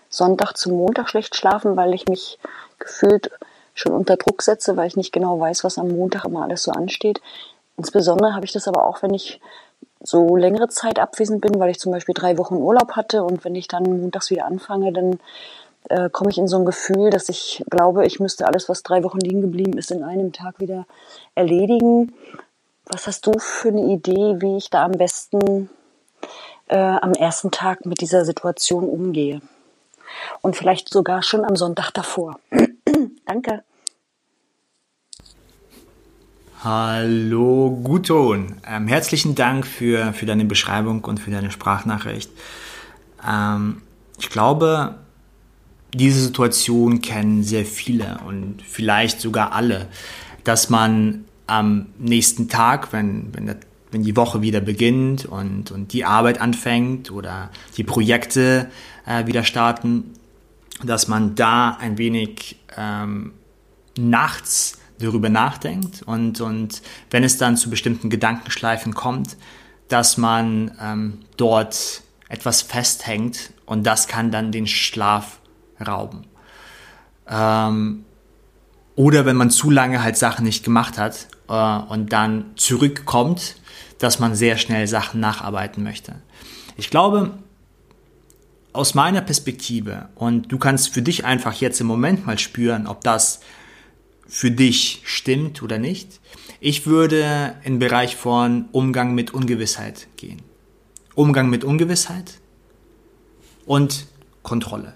Sonntag 0.10 0.58
zu 0.58 0.71
Montag 0.71 1.10
schlecht 1.10 1.36
schlafen, 1.36 1.77
weil 1.77 1.93
ich 1.93 2.08
mich 2.08 2.39
gefühlt 2.80 3.32
schon 3.74 3.94
unter 3.94 4.18
Druck 4.18 4.42
setze, 4.42 4.78
weil 4.78 4.88
ich 4.88 4.98
nicht 4.98 5.12
genau 5.12 5.40
weiß, 5.40 5.64
was 5.64 5.78
am 5.78 5.90
Montag 5.90 6.26
immer 6.26 6.44
alles 6.44 6.64
so 6.64 6.72
ansteht. 6.72 7.22
Insbesondere 7.78 8.36
habe 8.36 8.46
ich 8.46 8.52
das 8.52 8.68
aber 8.68 8.86
auch, 8.86 9.02
wenn 9.02 9.14
ich 9.14 9.40
so 10.04 10.36
längere 10.36 10.70
Zeit 10.70 11.00
abwesend 11.00 11.42
bin, 11.42 11.60
weil 11.60 11.70
ich 11.70 11.80
zum 11.80 11.92
Beispiel 11.92 12.14
drei 12.14 12.38
Wochen 12.38 12.56
Urlaub 12.56 12.92
hatte 12.94 13.24
und 13.24 13.46
wenn 13.46 13.56
ich 13.56 13.68
dann 13.68 13.84
montags 13.84 14.30
wieder 14.30 14.46
anfange, 14.46 14.92
dann 14.92 15.20
äh, 15.90 16.10
komme 16.10 16.30
ich 16.30 16.38
in 16.38 16.48
so 16.48 16.58
ein 16.58 16.66
Gefühl, 16.66 17.10
dass 17.10 17.30
ich 17.30 17.64
glaube, 17.70 18.06
ich 18.06 18.20
müsste 18.20 18.48
alles, 18.48 18.70
was 18.70 18.84
drei 18.84 19.04
Wochen 19.04 19.20
liegen 19.20 19.42
geblieben 19.42 19.78
ist, 19.78 19.92
in 19.92 20.04
einem 20.04 20.32
Tag 20.34 20.60
wieder 20.60 20.86
erledigen. 21.36 22.14
Was 22.86 23.08
hast 23.08 23.26
du 23.26 23.34
für 23.40 23.70
eine 23.70 23.86
Idee, 23.86 24.42
wie 24.42 24.58
ich 24.58 24.70
da 24.70 24.86
am 24.86 24.92
besten 24.92 25.70
äh, 26.68 26.78
am 26.78 27.14
ersten 27.14 27.52
Tag 27.52 27.86
mit 27.86 28.02
dieser 28.02 28.26
Situation 28.26 28.90
umgehe? 28.90 29.42
Und 30.42 30.56
vielleicht 30.56 30.92
sogar 30.92 31.24
schon 31.24 31.46
am 31.46 31.56
Sonntag 31.56 31.92
davor. 31.92 32.38
Danke. 33.32 33.63
Hallo 36.62 37.80
Guton, 37.82 38.58
ähm, 38.67 38.89
herzlichen 38.89 39.36
Dank 39.36 39.65
für, 39.65 40.12
für 40.12 40.26
deine 40.26 40.44
Beschreibung 40.44 41.06
und 41.06 41.22
für 41.22 41.32
deine 41.32 41.50
Sprachnachricht. 41.50 42.30
Ähm, 43.26 43.84
ich 44.20 44.30
glaube, 44.30 44.96
diese 45.94 46.22
Situation 46.22 47.00
kennen 47.00 47.41
sehr 47.44 47.63
viele 47.63 48.20
und 48.28 48.62
vielleicht 48.63 49.22
sogar 49.22 49.54
alle, 49.54 49.88
dass 50.44 50.70
man 50.70 51.24
am 51.48 51.86
nächsten 52.00 52.50
Tag, 52.50 52.91
wenn, 52.91 53.34
wenn, 53.34 53.46
der, 53.46 53.58
wenn 53.91 54.04
die 54.04 54.17
Woche 54.17 54.41
wieder 54.41 54.60
beginnt 54.60 55.24
und, 55.24 55.72
und 55.72 55.94
die 55.94 56.04
Arbeit 56.04 56.41
anfängt 56.41 57.12
oder 57.12 57.50
die 57.78 57.86
Projekte 57.86 58.70
äh, 59.06 59.26
wieder 59.26 59.46
starten, 59.46 60.15
dass 60.84 61.08
man 61.08 61.36
da 61.36 61.78
ein 61.80 61.98
wenig 61.98 62.58
ähm, 62.78 63.34
nachts 63.98 64.78
darüber 65.00 65.30
nachdenkt 65.30 66.04
und, 66.04 66.41
und 66.41 66.82
wenn 67.10 67.24
es 67.24 67.38
dann 67.38 67.58
zu 67.58 67.70
bestimmten 67.70 68.10
Gedankenschleifen 68.10 68.94
kommt, 68.94 69.38
dass 69.88 70.17
man 70.17 70.72
ähm, 70.80 71.20
dort 71.38 72.04
etwas 72.30 72.62
festhängt 72.62 73.52
und 73.65 73.84
das 73.86 74.08
kann 74.08 74.32
dann 74.32 74.52
den 74.52 74.67
Schlaf 74.67 75.39
rauben. 75.86 76.28
Ähm, 77.28 78.06
oder 78.96 79.26
wenn 79.26 79.36
man 79.36 79.50
zu 79.50 79.70
lange 79.70 80.04
halt 80.04 80.17
Sachen 80.17 80.46
nicht 80.46 80.63
gemacht 80.63 80.98
hat 80.98 81.28
äh, 81.50 81.54
und 81.54 82.13
dann 82.13 82.52
zurückkommt, 82.56 83.56
dass 84.00 84.20
man 84.20 84.36
sehr 84.36 84.58
schnell 84.58 84.88
Sachen 84.88 85.20
nacharbeiten 85.20 85.84
möchte. 85.84 86.15
Ich 86.78 86.89
glaube, 86.89 87.32
aus 88.74 88.94
meiner 88.94 89.22
Perspektive, 89.22 90.10
und 90.16 90.52
du 90.52 90.58
kannst 90.58 90.90
für 90.90 91.02
dich 91.02 91.26
einfach 91.26 91.54
jetzt 91.54 91.82
im 91.82 91.88
Moment 91.88 92.26
mal 92.26 92.40
spüren, 92.40 92.88
ob 92.88 93.02
das 93.02 93.42
für 94.28 94.52
dich 94.52 95.02
stimmt 95.04 95.62
oder 95.62 95.78
nicht, 95.78 96.22
ich 96.62 96.86
würde 96.86 97.56
in 97.64 97.74
den 97.74 97.80
Bereich 97.80 98.16
von 98.16 98.70
Umgang 98.72 99.14
mit 99.14 99.34
Ungewissheit 99.34 100.08
gehen. 100.16 100.42
Umgang 101.16 101.50
mit 101.50 101.64
Ungewissheit 101.64 102.40
und 103.66 104.08
Kontrolle. 104.44 104.94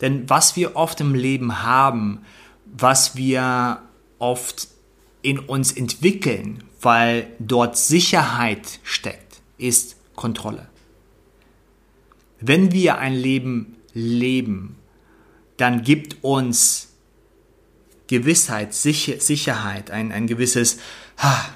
Denn 0.00 0.28
was 0.28 0.54
wir 0.54 0.76
oft 0.76 1.00
im 1.00 1.14
Leben 1.14 1.62
haben, 1.62 2.22
was 2.66 3.16
wir 3.16 3.82
oft 4.18 4.68
in 5.22 5.38
uns 5.38 5.72
entwickeln, 5.72 6.64
weil 6.80 7.28
dort 7.38 7.76
Sicherheit 7.76 8.80
steckt, 8.82 9.40
ist 9.56 9.96
Kontrolle. 10.14 10.68
Wenn 12.40 12.72
wir 12.72 12.98
ein 12.98 13.14
Leben 13.14 13.76
leben, 13.92 14.76
dann 15.56 15.82
gibt 15.82 16.22
uns 16.22 16.88
Gewissheit, 18.06 18.72
Sicherheit, 18.72 19.90
ein, 19.90 20.12
ein 20.12 20.26
gewisses 20.26 20.78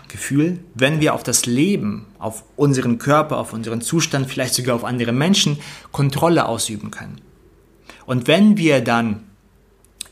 Gefühl, 0.08 0.58
wenn 0.74 1.00
wir 1.00 1.14
auf 1.14 1.22
das 1.22 1.46
Leben, 1.46 2.06
auf 2.18 2.44
unseren 2.56 2.98
Körper, 2.98 3.38
auf 3.38 3.52
unseren 3.52 3.80
Zustand, 3.80 4.28
vielleicht 4.28 4.54
sogar 4.54 4.74
auf 4.74 4.84
andere 4.84 5.12
Menschen 5.12 5.58
Kontrolle 5.92 6.46
ausüben 6.46 6.90
können. 6.90 7.20
Und 8.04 8.26
wenn 8.26 8.56
wir 8.56 8.80
dann 8.80 9.22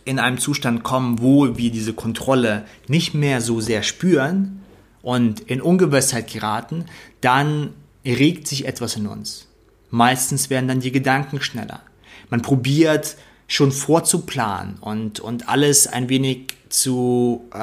in 0.04 0.18
einem 0.18 0.38
Zustand 0.38 0.82
kommen, 0.82 1.20
wo 1.20 1.58
wir 1.58 1.70
diese 1.70 1.92
Kontrolle 1.92 2.64
nicht 2.86 3.12
mehr 3.12 3.40
so 3.40 3.60
sehr 3.60 3.82
spüren 3.82 4.62
und 5.02 5.40
in 5.40 5.60
Ungewissheit 5.60 6.32
geraten, 6.32 6.86
dann 7.20 7.74
regt 8.04 8.46
sich 8.46 8.66
etwas 8.66 8.96
in 8.96 9.06
uns. 9.08 9.49
Meistens 9.90 10.50
werden 10.50 10.68
dann 10.68 10.80
die 10.80 10.92
Gedanken 10.92 11.40
schneller. 11.40 11.80
Man 12.28 12.42
probiert 12.42 13.16
schon 13.48 13.72
vorzuplanen 13.72 14.76
und, 14.80 15.18
und 15.20 15.48
alles 15.48 15.86
ein 15.88 16.08
wenig 16.08 16.54
zu, 16.68 17.48
äh, 17.52 17.58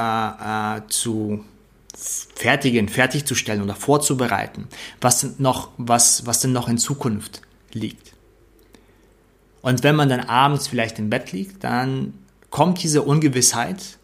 äh, 0.78 0.82
zu 0.90 1.46
fertigen, 1.94 2.90
fertigzustellen 2.90 3.64
oder 3.64 3.76
vorzubereiten, 3.76 4.68
was 5.02 5.40
noch, 5.40 5.70
was, 5.78 6.26
was 6.26 6.42
denn 6.42 6.52
noch 6.52 6.68
in 6.68 6.78
Zukunft 6.78 7.42
liegt. 7.72 8.14
Und 9.62 9.84
wenn 9.84 9.96
man 9.96 10.10
dann 10.10 10.20
abends 10.22 10.68
vielleicht 10.68 11.00
im 11.00 11.10
Bett 11.10 11.32
liegt, 11.32 11.64
dann 11.64 12.14
kommt 12.50 12.84
diese 12.84 13.02
Ungewissheit 13.02 13.98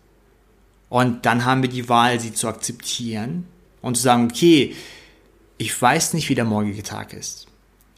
und 0.90 1.26
dann 1.26 1.46
haben 1.46 1.62
wir 1.62 1.70
die 1.70 1.90
Wahl, 1.90 2.20
sie 2.20 2.34
zu 2.34 2.48
akzeptieren 2.48 3.46
und 3.82 3.98
zu 3.98 4.04
sagen, 4.04 4.30
okay, 4.32 4.76
ich 5.58 5.80
weiß 5.80 6.14
nicht, 6.14 6.30
wie 6.30 6.36
der 6.36 6.46
morgige 6.46 6.84
Tag 6.84 7.14
ist. 7.14 7.48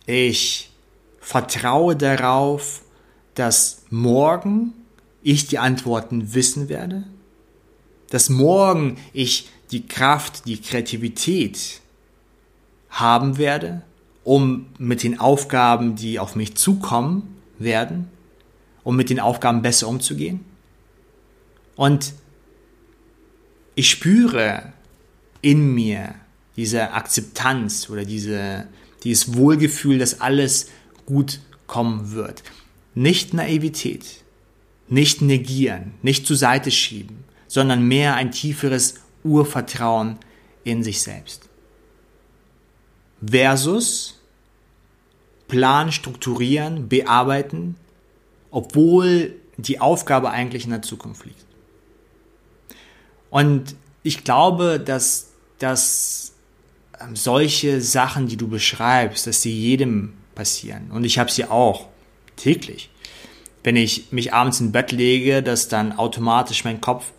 Ich 0.06 0.72
vertraue 1.20 1.96
darauf, 1.96 2.82
dass 3.34 3.84
morgen 3.90 4.74
ich 5.24 5.48
die 5.48 5.58
Antworten 5.58 6.34
wissen 6.34 6.70
werde, 6.70 7.04
dass 8.10 8.30
morgen 8.30 8.98
ich 9.14 9.50
die 9.72 9.88
Kraft, 9.88 10.46
die 10.46 10.62
Kreativität 10.62 11.82
haben 12.90 13.38
werde, 13.38 13.82
um 14.24 14.68
mit 14.78 15.04
den 15.04 15.20
Aufgaben, 15.20 15.96
die 15.96 16.20
auf 16.20 16.36
mich 16.36 16.56
zukommen 16.56 17.36
werden, 17.58 18.10
um 18.84 18.96
mit 18.96 19.10
den 19.10 19.20
Aufgaben 19.20 19.62
besser 19.62 19.88
umzugehen. 19.88 20.46
Und 21.76 22.14
ich 23.74 23.90
spüre 23.90 24.72
in 25.42 25.74
mir 25.74 26.16
diese 26.56 26.94
Akzeptanz 26.94 27.90
oder 27.90 28.06
diese, 28.06 28.68
dieses 29.06 29.36
Wohlgefühl, 29.36 30.00
dass 30.00 30.20
alles 30.20 30.70
gut 31.06 31.40
kommen 31.68 32.12
wird. 32.12 32.44
Nicht 32.94 33.34
Naivität, 33.34 34.24
nicht 34.88 35.22
negieren, 35.22 35.94
nicht 36.02 36.28
zur 36.28 36.36
Seite 36.36 36.72
schieben, 36.72 37.24
sondern 37.48 37.84
mehr 37.84 38.16
ein 38.16 38.32
tieferes 38.32 38.96
Urvertrauen 39.24 40.18
in 40.64 40.84
sich 40.84 41.02
selbst. 41.02 41.48
Versus 43.26 44.20
Plan 45.48 45.92
strukturieren, 45.92 46.90
bearbeiten, 46.90 47.76
obwohl 48.52 49.36
die 49.58 49.80
Aufgabe 49.80 50.32
eigentlich 50.32 50.66
in 50.66 50.72
der 50.72 50.82
Zukunft 50.82 51.26
liegt. 51.26 51.46
Und 53.30 53.76
ich 54.04 54.24
glaube, 54.24 54.80
dass, 54.80 55.32
ähm, 55.60 56.35
solche 57.14 57.82
Sachen, 57.82 58.28
die 58.28 58.38
du 58.38 58.48
beschreibst, 58.48 59.28
dass 59.28 59.42
sie 59.42 59.54
jedem 59.54 60.14
passieren. 60.34 60.92
Und 60.92 61.04
ich 61.04 61.20
habe 61.20 61.32
sie 61.32 61.46
auch 61.46 61.88
täglich. 62.36 62.90
Wenn 63.64 63.76
ich 63.76 64.12
mich 64.12 64.34
abends 64.34 64.60
ins 64.60 64.72
Bett 64.72 64.92
lege, 64.92 65.42
dass 65.42 65.68
dann 65.68 65.98
automatisch 65.98 66.64
mein 66.64 66.82
Kopf 66.82 67.12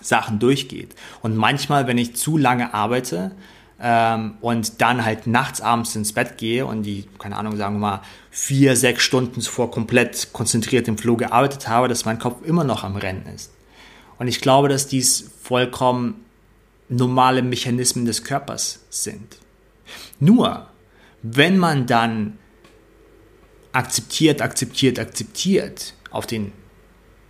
Sachen 0.00 0.38
durchgeht. 0.38 0.94
Und 1.22 1.36
manchmal, 1.36 1.86
wenn 1.86 1.98
ich 1.98 2.16
zu 2.16 2.36
lange 2.36 2.74
arbeite 2.74 3.32
ähm, 3.80 4.34
und 4.40 4.80
dann 4.80 5.04
halt 5.04 5.26
nachts 5.26 5.60
abends 5.60 5.96
ins 5.96 6.12
Bett 6.12 6.38
gehe 6.38 6.66
und 6.66 6.82
die, 6.82 7.06
keine 7.18 7.36
Ahnung, 7.36 7.56
sagen 7.56 7.76
wir 7.76 7.80
mal, 7.80 8.02
vier, 8.30 8.76
sechs 8.76 9.02
Stunden 9.02 9.40
zuvor 9.40 9.70
komplett 9.70 10.32
konzentriert 10.32 10.88
im 10.88 10.98
Floh 10.98 11.16
gearbeitet 11.16 11.68
habe, 11.68 11.88
dass 11.88 12.04
mein 12.04 12.18
Kopf 12.18 12.44
immer 12.44 12.64
noch 12.64 12.84
am 12.84 12.96
Rennen 12.96 13.26
ist. 13.34 13.52
Und 14.18 14.28
ich 14.28 14.40
glaube, 14.40 14.68
dass 14.68 14.86
dies 14.86 15.30
vollkommen 15.42 16.23
normale 16.96 17.42
Mechanismen 17.42 18.04
des 18.04 18.24
Körpers 18.24 18.80
sind. 18.90 19.38
Nur, 20.20 20.68
wenn 21.22 21.58
man 21.58 21.86
dann 21.86 22.38
akzeptiert, 23.72 24.40
akzeptiert, 24.40 24.98
akzeptiert 24.98 25.94
auf 26.10 26.26
den 26.26 26.52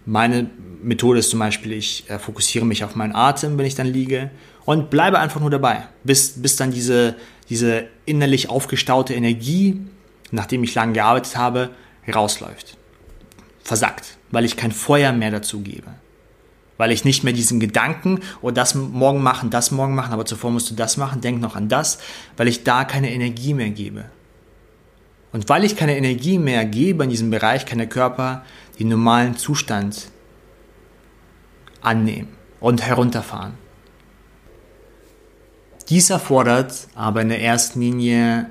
meine 0.06 0.50
Methode 0.82 1.20
ist 1.20 1.30
zum 1.30 1.38
Beispiel, 1.38 1.72
ich 1.72 2.10
äh, 2.10 2.18
fokussiere 2.18 2.66
mich 2.66 2.84
auf 2.84 2.94
meinen 2.94 3.14
Atem, 3.14 3.56
wenn 3.56 3.64
ich 3.64 3.74
dann 3.74 3.86
liege 3.86 4.30
und 4.66 4.90
bleibe 4.90 5.18
einfach 5.18 5.40
nur 5.40 5.48
dabei, 5.48 5.88
bis, 6.02 6.42
bis 6.42 6.56
dann 6.56 6.72
diese, 6.72 7.16
diese 7.48 7.86
innerlich 8.04 8.50
aufgestaute 8.50 9.14
Energie, 9.14 9.80
nachdem 10.30 10.62
ich 10.62 10.74
lange 10.74 10.92
gearbeitet 10.92 11.38
habe, 11.38 11.70
rausläuft. 12.12 12.76
Versackt, 13.62 14.18
weil 14.30 14.44
ich 14.44 14.58
kein 14.58 14.72
Feuer 14.72 15.12
mehr 15.12 15.30
dazu 15.30 15.60
gebe 15.60 16.03
weil 16.76 16.90
ich 16.90 17.04
nicht 17.04 17.24
mehr 17.24 17.32
diesen 17.32 17.60
Gedanken, 17.60 18.20
oh, 18.42 18.50
das 18.50 18.74
morgen 18.74 19.22
machen, 19.22 19.50
das 19.50 19.70
morgen 19.70 19.94
machen, 19.94 20.12
aber 20.12 20.26
zuvor 20.26 20.50
musst 20.50 20.70
du 20.70 20.74
das 20.74 20.96
machen, 20.96 21.20
denk 21.20 21.40
noch 21.40 21.56
an 21.56 21.68
das, 21.68 21.98
weil 22.36 22.48
ich 22.48 22.64
da 22.64 22.84
keine 22.84 23.12
Energie 23.12 23.54
mehr 23.54 23.70
gebe. 23.70 24.06
Und 25.32 25.48
weil 25.48 25.64
ich 25.64 25.76
keine 25.76 25.96
Energie 25.96 26.38
mehr 26.38 26.64
gebe 26.64 27.04
in 27.04 27.10
diesem 27.10 27.30
Bereich, 27.30 27.66
kann 27.66 27.78
der 27.78 27.88
Körper 27.88 28.44
den 28.78 28.88
normalen 28.88 29.36
Zustand 29.36 30.08
annehmen 31.80 32.28
und 32.60 32.82
herunterfahren. 32.82 33.54
Dies 35.88 36.10
erfordert 36.10 36.88
aber 36.94 37.22
in 37.22 37.28
der 37.28 37.42
ersten 37.42 37.80
Linie 37.80 38.50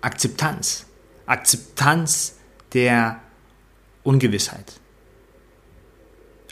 Akzeptanz. 0.00 0.86
Akzeptanz 1.26 2.36
der 2.72 3.20
Ungewissheit. 4.02 4.80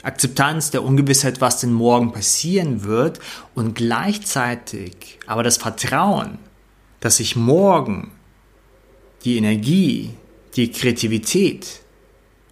Akzeptanz 0.03 0.69
der 0.69 0.83
Ungewissheit, 0.83 1.39
was 1.39 1.61
denn 1.61 1.71
morgen 1.71 2.11
passieren 2.11 2.83
wird 2.83 3.19
und 3.55 3.73
gleichzeitig 3.73 5.19
aber 5.25 5.43
das 5.43 5.57
Vertrauen, 5.57 6.39
dass 6.99 7.19
ich 7.19 7.35
morgen 7.35 8.11
die 9.23 9.37
Energie, 9.37 10.13
die 10.55 10.71
Kreativität 10.71 11.81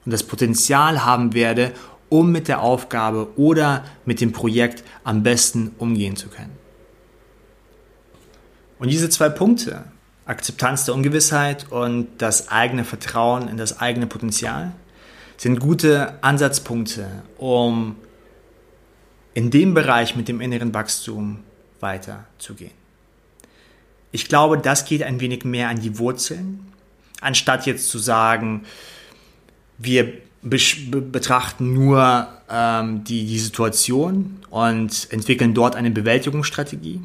und 0.05 0.11
das 0.13 0.23
Potenzial 0.23 1.05
haben 1.05 1.33
werde, 1.33 1.73
um 2.07 2.31
mit 2.31 2.47
der 2.47 2.61
Aufgabe 2.61 3.27
oder 3.37 3.83
mit 4.05 4.21
dem 4.21 4.31
Projekt 4.31 4.83
am 5.03 5.21
besten 5.21 5.75
umgehen 5.77 6.15
zu 6.15 6.29
können. 6.29 6.57
Und 8.79 8.89
diese 8.89 9.09
zwei 9.09 9.29
Punkte, 9.29 9.83
Akzeptanz 10.25 10.85
der 10.85 10.95
Ungewissheit 10.95 11.69
und 11.69 12.07
das 12.17 12.49
eigene 12.49 12.85
Vertrauen 12.85 13.47
in 13.47 13.57
das 13.57 13.79
eigene 13.79 14.07
Potenzial, 14.07 14.71
sind 15.41 15.59
gute 15.59 16.23
Ansatzpunkte, 16.23 17.23
um 17.39 17.95
in 19.33 19.49
dem 19.49 19.73
Bereich 19.73 20.15
mit 20.15 20.27
dem 20.27 20.39
inneren 20.39 20.71
Wachstum 20.71 21.39
weiterzugehen. 21.79 22.73
Ich 24.11 24.27
glaube, 24.27 24.59
das 24.59 24.85
geht 24.85 25.01
ein 25.01 25.19
wenig 25.19 25.43
mehr 25.43 25.69
an 25.69 25.79
die 25.79 25.97
Wurzeln, 25.97 26.71
anstatt 27.21 27.65
jetzt 27.65 27.89
zu 27.89 27.97
sagen, 27.97 28.65
wir 29.79 30.13
betrachten 30.43 31.73
nur 31.73 32.27
ähm, 32.47 33.03
die, 33.03 33.25
die 33.25 33.39
Situation 33.39 34.43
und 34.51 35.07
entwickeln 35.09 35.55
dort 35.55 35.75
eine 35.75 35.89
Bewältigungsstrategie, 35.89 37.01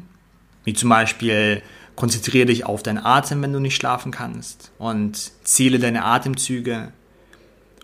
wie 0.63 0.73
zum 0.75 0.89
Beispiel 0.89 1.63
konzentriere 1.95 2.45
dich 2.45 2.65
auf 2.65 2.83
deinen 2.83 3.03
Atem, 3.03 3.41
wenn 3.41 3.53
du 3.53 3.59
nicht 3.59 3.77
schlafen 3.77 4.11
kannst 4.11 4.71
und 4.77 5.31
zähle 5.43 5.79
deine 5.79 6.05
Atemzüge, 6.05 6.91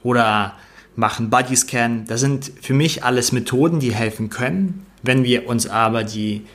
oder 0.04 0.54
machen 0.96 1.30
Bodyscan. 1.30 2.06
Das 2.06 2.20
sind 2.20 2.52
für 2.62 2.74
mich 2.74 3.04
alles 3.04 3.32
Methoden, 3.32 3.80
die 3.80 3.94
helfen 3.94 4.30
können. 4.30 4.86
Wenn 5.02 5.24
wir 5.24 5.48
uns 5.48 5.68
aber 5.68 6.04
die 6.04 6.46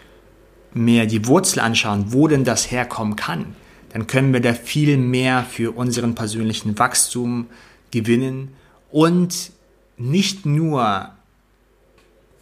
mehr 0.74 1.06
die 1.06 1.26
Wurzel 1.26 1.60
anschauen, 1.60 2.06
wo 2.12 2.28
denn 2.28 2.44
das 2.44 2.70
herkommen 2.70 3.16
kann, 3.16 3.56
dann 3.92 4.06
können 4.06 4.32
wir 4.32 4.40
da 4.40 4.52
viel 4.54 4.96
mehr 4.98 5.44
für 5.44 5.76
unseren 5.76 6.14
persönlichen 6.14 6.78
Wachstum 6.78 7.46
gewinnen 7.90 8.52
und 8.90 9.50
nicht 9.96 10.46
nur 10.46 11.10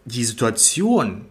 die 0.05 0.25
Situation 0.25 1.25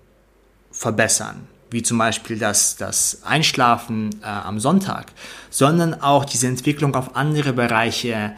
verbessern, 0.71 1.47
wie 1.69 1.83
zum 1.83 1.97
Beispiel 1.97 2.37
das, 2.37 2.75
das 2.77 3.23
Einschlafen 3.23 4.09
äh, 4.21 4.25
am 4.25 4.59
Sonntag, 4.59 5.11
sondern 5.49 5.93
auch 5.93 6.25
diese 6.25 6.47
Entwicklung 6.47 6.95
auf 6.95 7.15
andere 7.15 7.53
Bereiche 7.53 8.33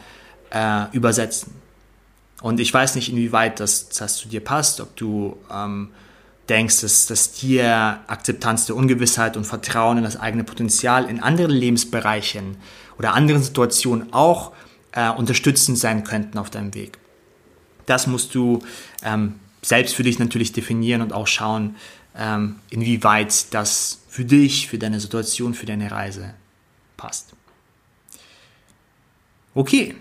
äh, 0.50 0.84
übersetzen. 0.92 1.54
Und 2.40 2.60
ich 2.60 2.72
weiß 2.72 2.94
nicht, 2.94 3.10
inwieweit 3.10 3.60
das, 3.60 3.88
das 3.88 4.16
zu 4.16 4.28
dir 4.28 4.40
passt, 4.40 4.80
ob 4.80 4.96
du 4.96 5.36
ähm, 5.52 5.90
denkst, 6.48 6.80
dass, 6.80 7.06
dass 7.06 7.32
dir 7.32 8.00
Akzeptanz 8.06 8.66
der 8.66 8.76
Ungewissheit 8.76 9.36
und 9.36 9.44
Vertrauen 9.44 9.98
in 9.98 10.04
das 10.04 10.18
eigene 10.18 10.44
Potenzial 10.44 11.08
in 11.08 11.20
anderen 11.20 11.50
Lebensbereichen 11.50 12.56
oder 12.98 13.14
anderen 13.14 13.42
Situationen 13.42 14.12
auch 14.12 14.52
äh, 14.92 15.10
unterstützend 15.10 15.78
sein 15.78 16.04
könnten 16.04 16.38
auf 16.38 16.50
deinem 16.50 16.74
Weg. 16.74 16.98
Das 17.86 18.06
musst 18.06 18.34
du 18.34 18.60
ähm, 19.02 19.34
selbst 19.62 19.94
für 19.94 20.02
dich 20.02 20.18
natürlich 20.18 20.52
definieren 20.52 21.02
und 21.02 21.12
auch 21.12 21.26
schauen, 21.26 21.76
ähm, 22.16 22.56
inwieweit 22.70 23.52
das 23.52 24.00
für 24.08 24.24
dich, 24.24 24.68
für 24.68 24.78
deine 24.78 25.00
Situation, 25.00 25.54
für 25.54 25.66
deine 25.66 25.90
Reise 25.90 26.34
passt. 26.96 27.32
Okay, 29.54 29.94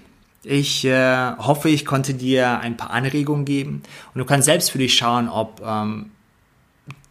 ich 0.47 0.85
äh, 0.85 1.33
hoffe, 1.37 1.69
ich 1.69 1.85
konnte 1.85 2.13
dir 2.13 2.59
ein 2.59 2.77
paar 2.77 2.91
Anregungen 2.91 3.45
geben 3.45 3.83
und 4.13 4.19
du 4.19 4.25
kannst 4.25 4.45
selbst 4.45 4.71
für 4.71 4.77
dich 4.77 4.95
schauen, 4.95 5.27
ob 5.27 5.61
ähm, 5.65 6.11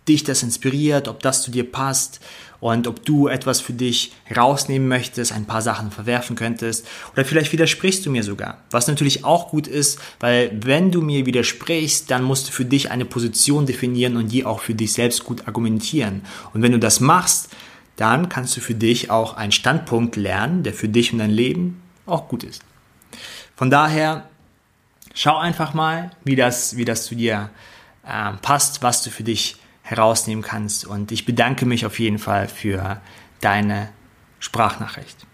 dich 0.09 0.25
das 0.25 0.43
inspiriert, 0.43 1.09
ob 1.09 1.21
das 1.21 1.43
zu 1.43 1.51
dir 1.51 1.71
passt 1.71 2.21
und 2.61 2.87
ob 2.87 3.05
du 3.05 3.29
etwas 3.29 3.61
für 3.61 3.73
dich 3.73 4.13
rausnehmen 4.35 4.89
möchtest, 4.89 5.33
ein 5.33 5.45
paar 5.45 5.61
Sachen 5.61 5.91
verwerfen 5.91 6.37
könntest 6.37 6.87
oder 7.13 7.25
vielleicht 7.25 7.53
widersprichst 7.53 8.07
du 8.07 8.11
mir 8.11 8.23
sogar. 8.23 8.63
Was 8.71 8.87
natürlich 8.87 9.25
auch 9.25 9.51
gut 9.51 9.67
ist, 9.67 9.99
weil 10.21 10.57
wenn 10.63 10.91
du 10.91 11.03
mir 11.03 11.27
widersprichst, 11.27 12.11
dann 12.11 12.23
musst 12.23 12.49
du 12.49 12.53
für 12.53 12.65
dich 12.65 12.91
eine 12.91 13.05
Position 13.05 13.67
definieren 13.67 14.17
und 14.17 14.33
die 14.33 14.45
auch 14.45 14.61
für 14.61 14.75
dich 14.75 14.93
selbst 14.93 15.25
gut 15.25 15.47
argumentieren. 15.47 16.23
Und 16.55 16.63
wenn 16.63 16.73
du 16.73 16.79
das 16.79 17.01
machst, 17.01 17.51
dann 17.97 18.29
kannst 18.29 18.57
du 18.57 18.61
für 18.61 18.75
dich 18.75 19.11
auch 19.11 19.37
einen 19.37 19.53
Standpunkt 19.53 20.17
lernen, 20.17 20.63
der 20.63 20.73
für 20.73 20.89
dich 20.89 21.13
und 21.13 21.19
dein 21.19 21.31
Leben 21.31 21.83
auch 22.07 22.29
gut 22.29 22.45
ist. 22.45 22.63
Von 23.57 23.71
daher, 23.71 24.29
schau 25.15 25.39
einfach 25.39 25.73
mal, 25.73 26.11
wie 26.25 26.37
das, 26.37 26.77
wie 26.77 26.85
das 26.85 27.07
zu 27.07 27.15
dir 27.15 27.51
äh, 28.07 28.33
passt, 28.43 28.83
was 28.83 29.03
du 29.03 29.11
für 29.11 29.25
dich 29.25 29.57
herausnehmen 29.83 30.45
kannst. 30.45 30.85
Und 30.85 31.11
ich 31.11 31.25
bedanke 31.25 31.65
mich 31.65 31.87
auf 31.87 31.99
jeden 31.99 32.19
Fall 32.19 32.49
für 32.49 33.01
deine 33.41 33.89
Sprachnachricht. 34.41 35.27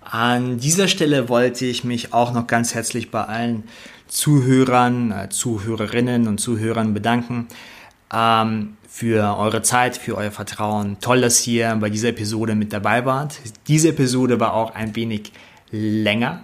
An 0.00 0.58
dieser 0.58 0.88
Stelle 0.88 1.28
wollte 1.28 1.64
ich 1.64 1.84
mich 1.84 2.12
auch 2.12 2.32
noch 2.32 2.46
ganz 2.46 2.74
herzlich 2.74 3.10
bei 3.10 3.24
allen 3.24 3.64
Zuhörern, 4.08 5.12
äh, 5.12 5.28
Zuhörerinnen 5.28 6.28
und 6.28 6.38
Zuhörern 6.38 6.92
bedanken 6.92 7.48
ähm, 8.12 8.76
für 8.88 9.36
eure 9.38 9.62
Zeit, 9.62 9.96
für 9.96 10.16
euer 10.16 10.30
Vertrauen. 10.30 10.98
Toll, 11.00 11.20
dass 11.20 11.46
ihr 11.46 11.74
bei 11.76 11.90
dieser 11.90 12.08
Episode 12.08 12.54
mit 12.54 12.72
dabei 12.72 13.04
wart. 13.04 13.40
Diese 13.66 13.88
Episode 13.88 14.38
war 14.40 14.54
auch 14.54 14.74
ein 14.74 14.94
wenig 14.94 15.32
länger. 15.74 16.42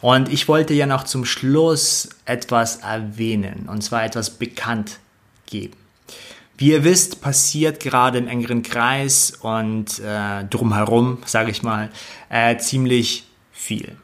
Und 0.00 0.32
ich 0.32 0.48
wollte 0.48 0.72
ja 0.74 0.86
noch 0.86 1.04
zum 1.04 1.24
Schluss 1.24 2.08
etwas 2.24 2.76
erwähnen, 2.76 3.68
und 3.68 3.82
zwar 3.82 4.04
etwas 4.04 4.30
bekannt 4.30 4.98
geben. 5.46 5.74
Wie 6.56 6.72
ihr 6.72 6.84
wisst, 6.84 7.20
passiert 7.20 7.80
gerade 7.80 8.18
im 8.18 8.28
engeren 8.28 8.62
Kreis 8.62 9.32
und 9.40 9.98
äh, 9.98 10.44
drumherum, 10.44 11.18
sage 11.24 11.50
ich 11.50 11.62
mal, 11.62 11.90
äh, 12.28 12.56
ziemlich 12.58 13.24
viel. 13.50 13.96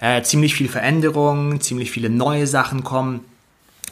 Äh, 0.00 0.22
ziemlich 0.22 0.54
viel 0.54 0.68
Veränderung, 0.68 1.60
ziemlich 1.60 1.90
viele 1.90 2.10
neue 2.10 2.46
Sachen 2.46 2.84
kommen. 2.84 3.20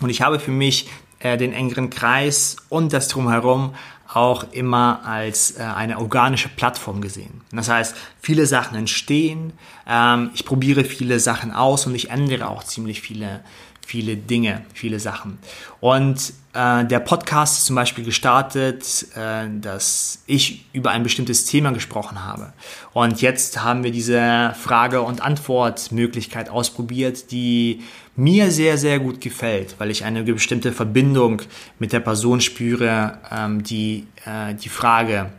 Und 0.00 0.10
ich 0.10 0.22
habe 0.22 0.38
für 0.38 0.50
mich 0.50 0.88
äh, 1.18 1.36
den 1.36 1.52
engeren 1.52 1.90
Kreis 1.90 2.56
und 2.68 2.92
das 2.92 3.08
drumherum 3.08 3.74
auch 4.14 4.52
immer 4.52 5.00
als 5.04 5.58
äh, 5.58 5.62
eine 5.62 5.98
organische 5.98 6.48
Plattform 6.48 7.00
gesehen. 7.00 7.42
Das 7.52 7.68
heißt, 7.68 7.94
viele 8.20 8.46
Sachen 8.46 8.76
entstehen, 8.76 9.52
ähm, 9.88 10.30
ich 10.34 10.44
probiere 10.44 10.84
viele 10.84 11.20
Sachen 11.20 11.52
aus 11.52 11.86
und 11.86 11.94
ich 11.94 12.10
ändere 12.10 12.48
auch 12.48 12.64
ziemlich 12.64 13.00
viele 13.00 13.40
viele 13.86 14.16
Dinge, 14.16 14.64
viele 14.74 15.00
Sachen. 15.00 15.38
Und 15.80 16.32
äh, 16.54 16.84
der 16.84 17.00
Podcast 17.00 17.58
ist 17.58 17.66
zum 17.66 17.76
Beispiel 17.76 18.04
gestartet, 18.04 19.06
äh, 19.14 19.48
dass 19.60 20.22
ich 20.26 20.64
über 20.72 20.90
ein 20.90 21.02
bestimmtes 21.02 21.44
Thema 21.46 21.72
gesprochen 21.72 22.24
habe. 22.24 22.52
Und 22.92 23.20
jetzt 23.20 23.62
haben 23.62 23.84
wir 23.84 23.90
diese 23.90 24.54
Frage- 24.58 25.02
und 25.02 25.20
Antwortmöglichkeit 25.20 26.48
ausprobiert, 26.48 27.30
die 27.32 27.82
mir 28.16 28.50
sehr, 28.50 28.76
sehr 28.78 28.98
gut 28.98 29.20
gefällt, 29.20 29.76
weil 29.78 29.90
ich 29.90 30.04
eine 30.04 30.22
bestimmte 30.22 30.72
Verbindung 30.72 31.42
mit 31.78 31.92
der 31.92 32.00
Person 32.00 32.40
spüre, 32.40 33.18
ähm, 33.30 33.62
die 33.62 34.06
äh, 34.26 34.54
die 34.54 34.68
Frage 34.68 35.30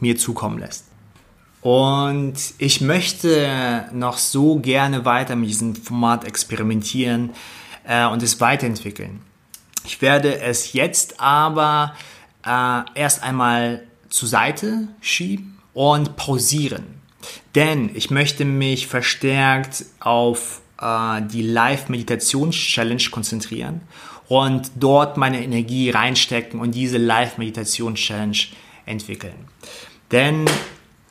mir 0.00 0.16
zukommen 0.16 0.58
lässt. 0.58 0.84
Und 1.60 2.34
ich 2.58 2.80
möchte 2.80 3.86
noch 3.92 4.18
so 4.18 4.56
gerne 4.60 5.04
weiter 5.04 5.34
mit 5.34 5.48
diesem 5.48 5.74
Format 5.74 6.24
experimentieren 6.24 7.30
äh, 7.84 8.06
und 8.06 8.22
es 8.22 8.40
weiterentwickeln. 8.40 9.20
Ich 9.84 10.00
werde 10.00 10.40
es 10.40 10.72
jetzt 10.72 11.20
aber 11.20 11.94
äh, 12.46 12.82
erst 12.94 13.22
einmal 13.22 13.82
zur 14.08 14.28
Seite 14.28 14.88
schieben 15.00 15.58
und 15.74 16.16
pausieren. 16.16 16.84
Denn 17.54 17.90
ich 17.94 18.10
möchte 18.10 18.44
mich 18.44 18.86
verstärkt 18.86 19.84
auf 20.00 20.60
äh, 20.80 21.22
die 21.22 21.42
Live-Meditations-Challenge 21.42 23.04
konzentrieren 23.10 23.80
und 24.28 24.70
dort 24.76 25.16
meine 25.16 25.42
Energie 25.42 25.90
reinstecken 25.90 26.60
und 26.60 26.74
diese 26.74 26.98
Live-Meditations-Challenge 26.98 28.38
entwickeln. 28.86 29.46
Denn 30.12 30.46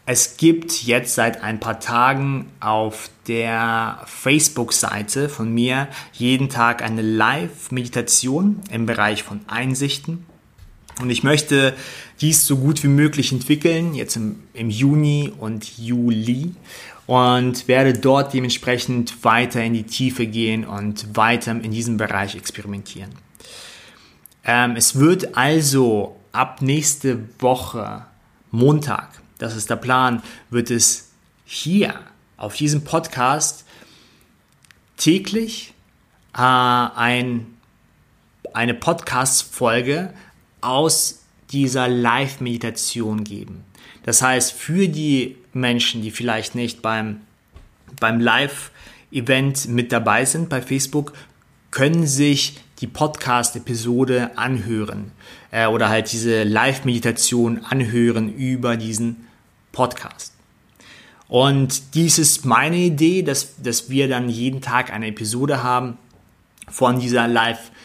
es 0.09 0.37
gibt 0.37 0.83
jetzt 0.83 1.15
seit 1.15 1.43
ein 1.43 1.59
paar 1.59 1.81
Tagen 1.81 2.49
auf 2.61 3.09
der 3.27 4.03
Facebook-Seite 4.05 5.27
von 5.27 5.53
mir 5.53 5.89
jeden 6.13 6.47
Tag 6.47 6.81
eine 6.81 7.01
Live-Meditation 7.01 8.61
im 8.71 8.85
Bereich 8.85 9.23
von 9.23 9.41
Einsichten. 9.47 10.25
Und 11.01 11.09
ich 11.09 11.23
möchte 11.23 11.75
dies 12.21 12.47
so 12.47 12.57
gut 12.57 12.83
wie 12.83 12.87
möglich 12.87 13.31
entwickeln, 13.31 13.93
jetzt 13.93 14.15
im, 14.15 14.43
im 14.53 14.69
Juni 14.69 15.31
und 15.37 15.77
Juli. 15.77 16.53
Und 17.07 17.67
werde 17.67 17.93
dort 17.93 18.33
dementsprechend 18.33 19.23
weiter 19.23 19.63
in 19.63 19.73
die 19.73 19.83
Tiefe 19.83 20.27
gehen 20.27 20.65
und 20.65 21.15
weiter 21.15 21.51
in 21.51 21.71
diesem 21.71 21.97
Bereich 21.97 22.35
experimentieren. 22.35 23.11
Ähm, 24.43 24.75
es 24.75 24.99
wird 24.99 25.35
also 25.37 26.17
ab 26.33 26.61
nächste 26.61 27.19
Woche 27.39 28.05
Montag 28.51 29.17
das 29.37 29.55
ist 29.55 29.69
der 29.69 29.75
Plan, 29.75 30.23
wird 30.49 30.71
es 30.71 31.11
hier 31.45 31.99
auf 32.37 32.55
diesem 32.55 32.83
Podcast 32.83 33.65
täglich 34.97 35.73
äh, 36.33 36.39
ein, 36.41 37.57
eine 38.53 38.73
Podcast-Folge 38.73 40.13
aus 40.61 41.21
dieser 41.51 41.87
Live-Meditation 41.87 43.23
geben. 43.23 43.63
Das 44.03 44.21
heißt, 44.21 44.53
für 44.53 44.87
die 44.87 45.37
Menschen, 45.53 46.01
die 46.01 46.11
vielleicht 46.11 46.55
nicht 46.55 46.81
beim, 46.81 47.21
beim 47.99 48.19
Live-Event 48.19 49.67
mit 49.67 49.91
dabei 49.91 50.25
sind 50.25 50.49
bei 50.49 50.61
Facebook, 50.61 51.13
können 51.71 52.07
sich 52.07 52.59
die 52.79 52.87
Podcast-Episode 52.87 54.31
anhören 54.37 55.11
äh, 55.51 55.67
oder 55.67 55.89
halt 55.89 56.11
diese 56.11 56.43
Live-Meditation 56.43 57.65
anhören 57.65 58.33
über 58.33 58.77
diesen 58.77 59.27
Podcast. 59.71 60.33
Und 61.27 61.93
dies 61.95 62.19
ist 62.19 62.45
meine 62.45 62.77
Idee, 62.77 63.21
dass, 63.21 63.61
dass 63.61 63.89
wir 63.89 64.07
dann 64.07 64.29
jeden 64.29 64.61
Tag 64.61 64.93
eine 64.93 65.07
Episode 65.07 65.63
haben 65.63 65.97
von 66.69 66.99
dieser 66.99 67.27
Live-Meditation. 67.27 67.76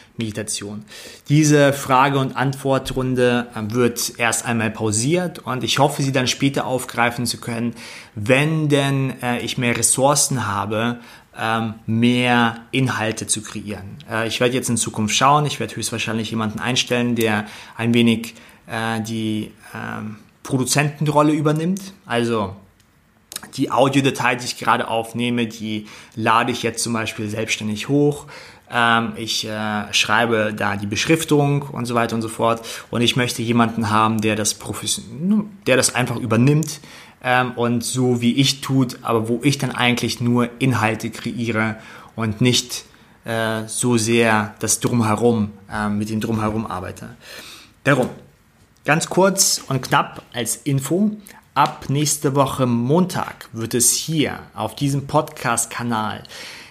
Diese 1.28 1.72
Frage- 1.72 2.18
und 2.18 2.36
Antwortrunde 2.36 3.48
äh, 3.54 3.74
wird 3.74 4.18
erst 4.18 4.44
einmal 4.44 4.70
pausiert 4.70 5.40
und 5.40 5.64
ich 5.64 5.78
hoffe, 5.78 6.02
sie 6.02 6.12
dann 6.12 6.26
später 6.26 6.66
aufgreifen 6.66 7.26
zu 7.26 7.38
können, 7.38 7.74
wenn 8.14 8.68
denn 8.68 9.14
äh, 9.22 9.40
ich 9.40 9.56
mehr 9.56 9.76
Ressourcen 9.76 10.46
habe, 10.46 10.98
ähm, 11.38 11.74
mehr 11.86 12.60
Inhalte 12.72 13.26
zu 13.26 13.42
kreieren. 13.42 13.96
Äh, 14.10 14.28
ich 14.28 14.40
werde 14.40 14.54
jetzt 14.54 14.68
in 14.68 14.76
Zukunft 14.76 15.14
schauen, 15.14 15.46
ich 15.46 15.60
werde 15.60 15.76
höchstwahrscheinlich 15.76 16.30
jemanden 16.30 16.60
einstellen, 16.60 17.16
der 17.16 17.46
ein 17.76 17.94
wenig 17.94 18.34
äh, 18.66 19.00
die 19.00 19.50
ähm, 19.74 20.16
Produzentenrolle 20.42 21.32
übernimmt. 21.32 21.80
Also 22.04 22.54
die 23.54 23.70
Audiodatei, 23.70 24.34
die 24.36 24.44
ich 24.44 24.58
gerade 24.58 24.88
aufnehme, 24.88 25.46
die 25.46 25.86
lade 26.14 26.52
ich 26.52 26.62
jetzt 26.62 26.82
zum 26.82 26.92
Beispiel 26.92 27.28
selbstständig 27.28 27.88
hoch. 27.88 28.26
Ähm, 28.72 29.12
ich 29.16 29.46
äh, 29.46 29.92
schreibe 29.92 30.54
da 30.56 30.76
die 30.76 30.86
Beschriftung 30.86 31.62
und 31.62 31.86
so 31.86 31.94
weiter 31.94 32.16
und 32.16 32.22
so 32.22 32.28
fort. 32.28 32.66
Und 32.90 33.02
ich 33.02 33.16
möchte 33.16 33.42
jemanden 33.42 33.90
haben, 33.90 34.20
der 34.20 34.36
das, 34.36 34.56
der 35.66 35.76
das 35.76 35.94
einfach 35.94 36.16
übernimmt 36.16 36.80
ähm, 37.22 37.52
und 37.52 37.84
so 37.84 38.20
wie 38.20 38.34
ich 38.34 38.60
tut, 38.60 38.98
aber 39.02 39.28
wo 39.28 39.40
ich 39.42 39.58
dann 39.58 39.72
eigentlich 39.72 40.20
nur 40.20 40.48
Inhalte 40.58 41.10
kreiere 41.10 41.76
und 42.16 42.40
nicht 42.40 42.84
äh, 43.24 43.62
so 43.66 43.96
sehr 43.96 44.54
das 44.58 44.80
Drumherum, 44.80 45.50
äh, 45.70 45.88
mit 45.88 46.10
dem 46.10 46.20
Drumherum 46.20 46.66
arbeite. 46.66 47.10
Darum, 47.84 48.08
Ganz 48.84 49.08
kurz 49.08 49.62
und 49.68 49.80
knapp 49.80 50.22
als 50.32 50.56
Info. 50.56 51.12
Ab 51.54 51.84
nächste 51.88 52.34
Woche 52.34 52.66
Montag 52.66 53.48
wird 53.52 53.74
es 53.74 53.92
hier 53.92 54.40
auf 54.54 54.74
diesem 54.74 55.06
Podcast-Kanal 55.06 56.24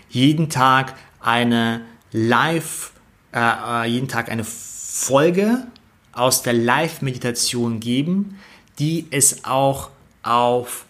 jeden 0.09 0.49
Tag 0.49 0.93
eine 1.21 1.79
Live, 2.12 2.91
äh, 3.34 3.39
äh, 3.39 3.86
jeden 3.88 4.08
Tag 4.08 4.30
eine 4.30 4.43
Folge 4.43 5.65
aus 6.12 6.43
der 6.43 6.54
Live-Meditation 6.54 7.80
geben, 7.80 8.39
die 8.80 9.08
es 9.12 9.45
auch 9.45 9.89
auf 10.24 10.86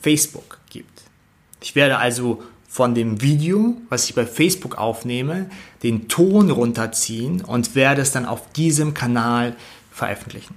Facebook 0.00 0.58
gibt. 0.70 1.02
Ich 1.60 1.74
werde 1.74 1.98
also 1.98 2.42
von 2.68 2.94
dem 2.94 3.22
Video, 3.22 3.76
was 3.88 4.08
ich 4.08 4.14
bei 4.14 4.26
Facebook 4.26 4.76
aufnehme, 4.76 5.50
den 5.82 6.08
Ton 6.08 6.50
runterziehen 6.50 7.40
und 7.40 7.74
werde 7.74 8.02
es 8.02 8.12
dann 8.12 8.26
auf 8.26 8.52
diesem 8.52 8.94
Kanal 8.94 9.56
veröffentlichen. 9.90 10.54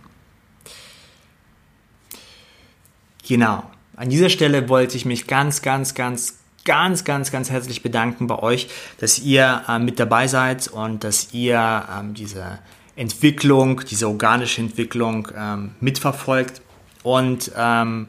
Genau. 3.28 3.64
An 3.96 4.10
dieser 4.10 4.30
Stelle 4.30 4.70
wollte 4.70 4.98
ich 4.98 5.06
mich 5.06 5.28
ganz, 5.28 5.62
ganz, 5.62 5.94
ganz, 5.94 6.40
ganz, 6.70 7.04
ganz, 7.04 7.32
ganz 7.32 7.50
herzlich 7.50 7.82
bedanken 7.82 8.28
bei 8.28 8.38
euch, 8.38 8.70
dass 9.00 9.18
ihr 9.18 9.64
äh, 9.68 9.80
mit 9.80 10.00
dabei 10.00 10.28
seid 10.28 10.68
und 10.68 11.04
dass 11.04 11.34
ihr 11.34 11.84
ähm, 11.92 12.14
diese 12.14 12.60
Entwicklung, 12.96 13.82
diese 13.90 14.08
organische 14.08 14.62
Entwicklung 14.62 15.30
ähm, 15.36 15.72
mitverfolgt 15.80 16.62
und 17.02 17.52
ähm, 17.58 18.08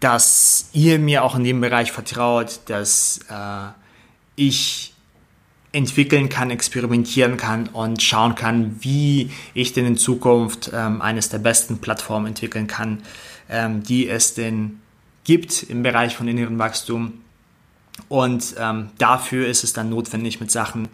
dass 0.00 0.70
ihr 0.72 0.98
mir 0.98 1.22
auch 1.22 1.36
in 1.36 1.44
dem 1.44 1.60
Bereich 1.60 1.92
vertraut, 1.92 2.60
dass 2.64 3.20
äh, 3.28 3.72
ich 4.36 4.94
entwickeln 5.72 6.30
kann, 6.30 6.50
experimentieren 6.50 7.36
kann 7.36 7.66
und 7.66 8.02
schauen 8.02 8.34
kann, 8.34 8.76
wie 8.80 9.30
ich 9.52 9.74
denn 9.74 9.84
in 9.84 9.98
Zukunft 9.98 10.70
ähm, 10.72 11.02
eines 11.02 11.28
der 11.28 11.40
besten 11.40 11.76
Plattformen 11.76 12.28
entwickeln 12.28 12.68
kann, 12.68 13.02
ähm, 13.50 13.82
die 13.82 14.08
es 14.08 14.32
denn 14.32 14.80
gibt 15.24 15.62
im 15.64 15.82
Bereich 15.82 16.16
von 16.16 16.26
inneren 16.26 16.58
Wachstum. 16.58 17.18
Und 18.08 18.54
ähm, 18.58 18.90
dafür 18.98 19.46
ist 19.46 19.64
es 19.64 19.72
dann 19.72 19.90
notwendig, 19.90 20.40
mit 20.40 20.50
Sachen 20.50 20.88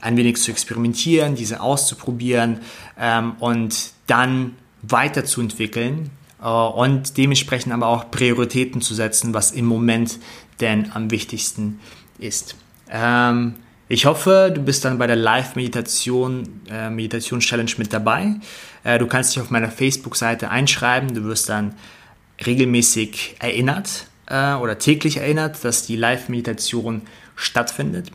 ein 0.00 0.16
wenig 0.16 0.36
zu 0.36 0.50
experimentieren, 0.50 1.34
diese 1.34 1.60
auszuprobieren 1.60 2.60
ähm, 2.98 3.32
und 3.40 3.92
dann 4.06 4.56
weiterzuentwickeln 4.82 6.10
äh, 6.42 6.46
und 6.46 7.16
dementsprechend 7.16 7.72
aber 7.72 7.86
auch 7.88 8.10
Prioritäten 8.10 8.80
zu 8.80 8.94
setzen, 8.94 9.34
was 9.34 9.50
im 9.50 9.66
Moment 9.66 10.18
denn 10.60 10.90
am 10.92 11.10
wichtigsten 11.10 11.80
ist. 12.18 12.56
Ähm, 12.90 13.54
ich 13.88 14.04
hoffe, 14.04 14.52
du 14.54 14.60
bist 14.60 14.84
dann 14.84 14.98
bei 14.98 15.06
der 15.06 15.16
Live-Meditation, 15.16 16.60
äh, 16.70 16.90
Meditation-Challenge 16.90 17.72
mit 17.78 17.92
dabei. 17.92 18.34
Äh, 18.84 18.98
du 18.98 19.06
kannst 19.06 19.34
dich 19.34 19.42
auf 19.42 19.50
meiner 19.50 19.70
Facebook-Seite 19.70 20.50
einschreiben. 20.50 21.14
Du 21.14 21.24
wirst 21.24 21.48
dann 21.48 21.74
regelmäßig 22.44 23.36
erinnert 23.38 24.07
äh, 24.28 24.54
oder 24.54 24.78
täglich 24.78 25.18
erinnert, 25.18 25.64
dass 25.64 25.86
die 25.86 25.96
Live-Meditation 25.96 27.02
stattfindet. 27.34 28.10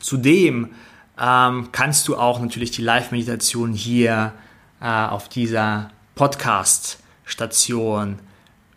Zudem 0.00 0.70
ähm, 1.18 1.68
kannst 1.72 2.08
du 2.08 2.16
auch 2.16 2.40
natürlich 2.40 2.72
die 2.72 2.82
Live-Meditation 2.82 3.72
hier 3.72 4.32
äh, 4.80 4.86
auf 4.86 5.28
dieser 5.28 5.90
Podcast-Station 6.14 8.18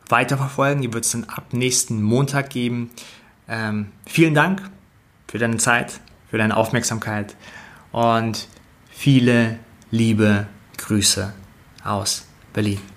weiterverfolgen. 0.09 0.81
Die 0.81 0.93
wird 0.93 1.05
es 1.05 1.11
dann 1.11 1.25
ab 1.25 1.47
nächsten 1.51 2.01
Montag 2.01 2.49
geben. 2.49 2.91
Ähm, 3.47 3.91
vielen 4.05 4.33
Dank 4.33 4.61
für 5.27 5.38
deine 5.38 5.57
Zeit, 5.57 5.99
für 6.29 6.38
deine 6.38 6.55
Aufmerksamkeit 6.55 7.35
und 7.91 8.47
viele 8.89 9.59
liebe 9.91 10.47
Grüße 10.77 11.33
aus 11.83 12.25
Berlin. 12.53 12.96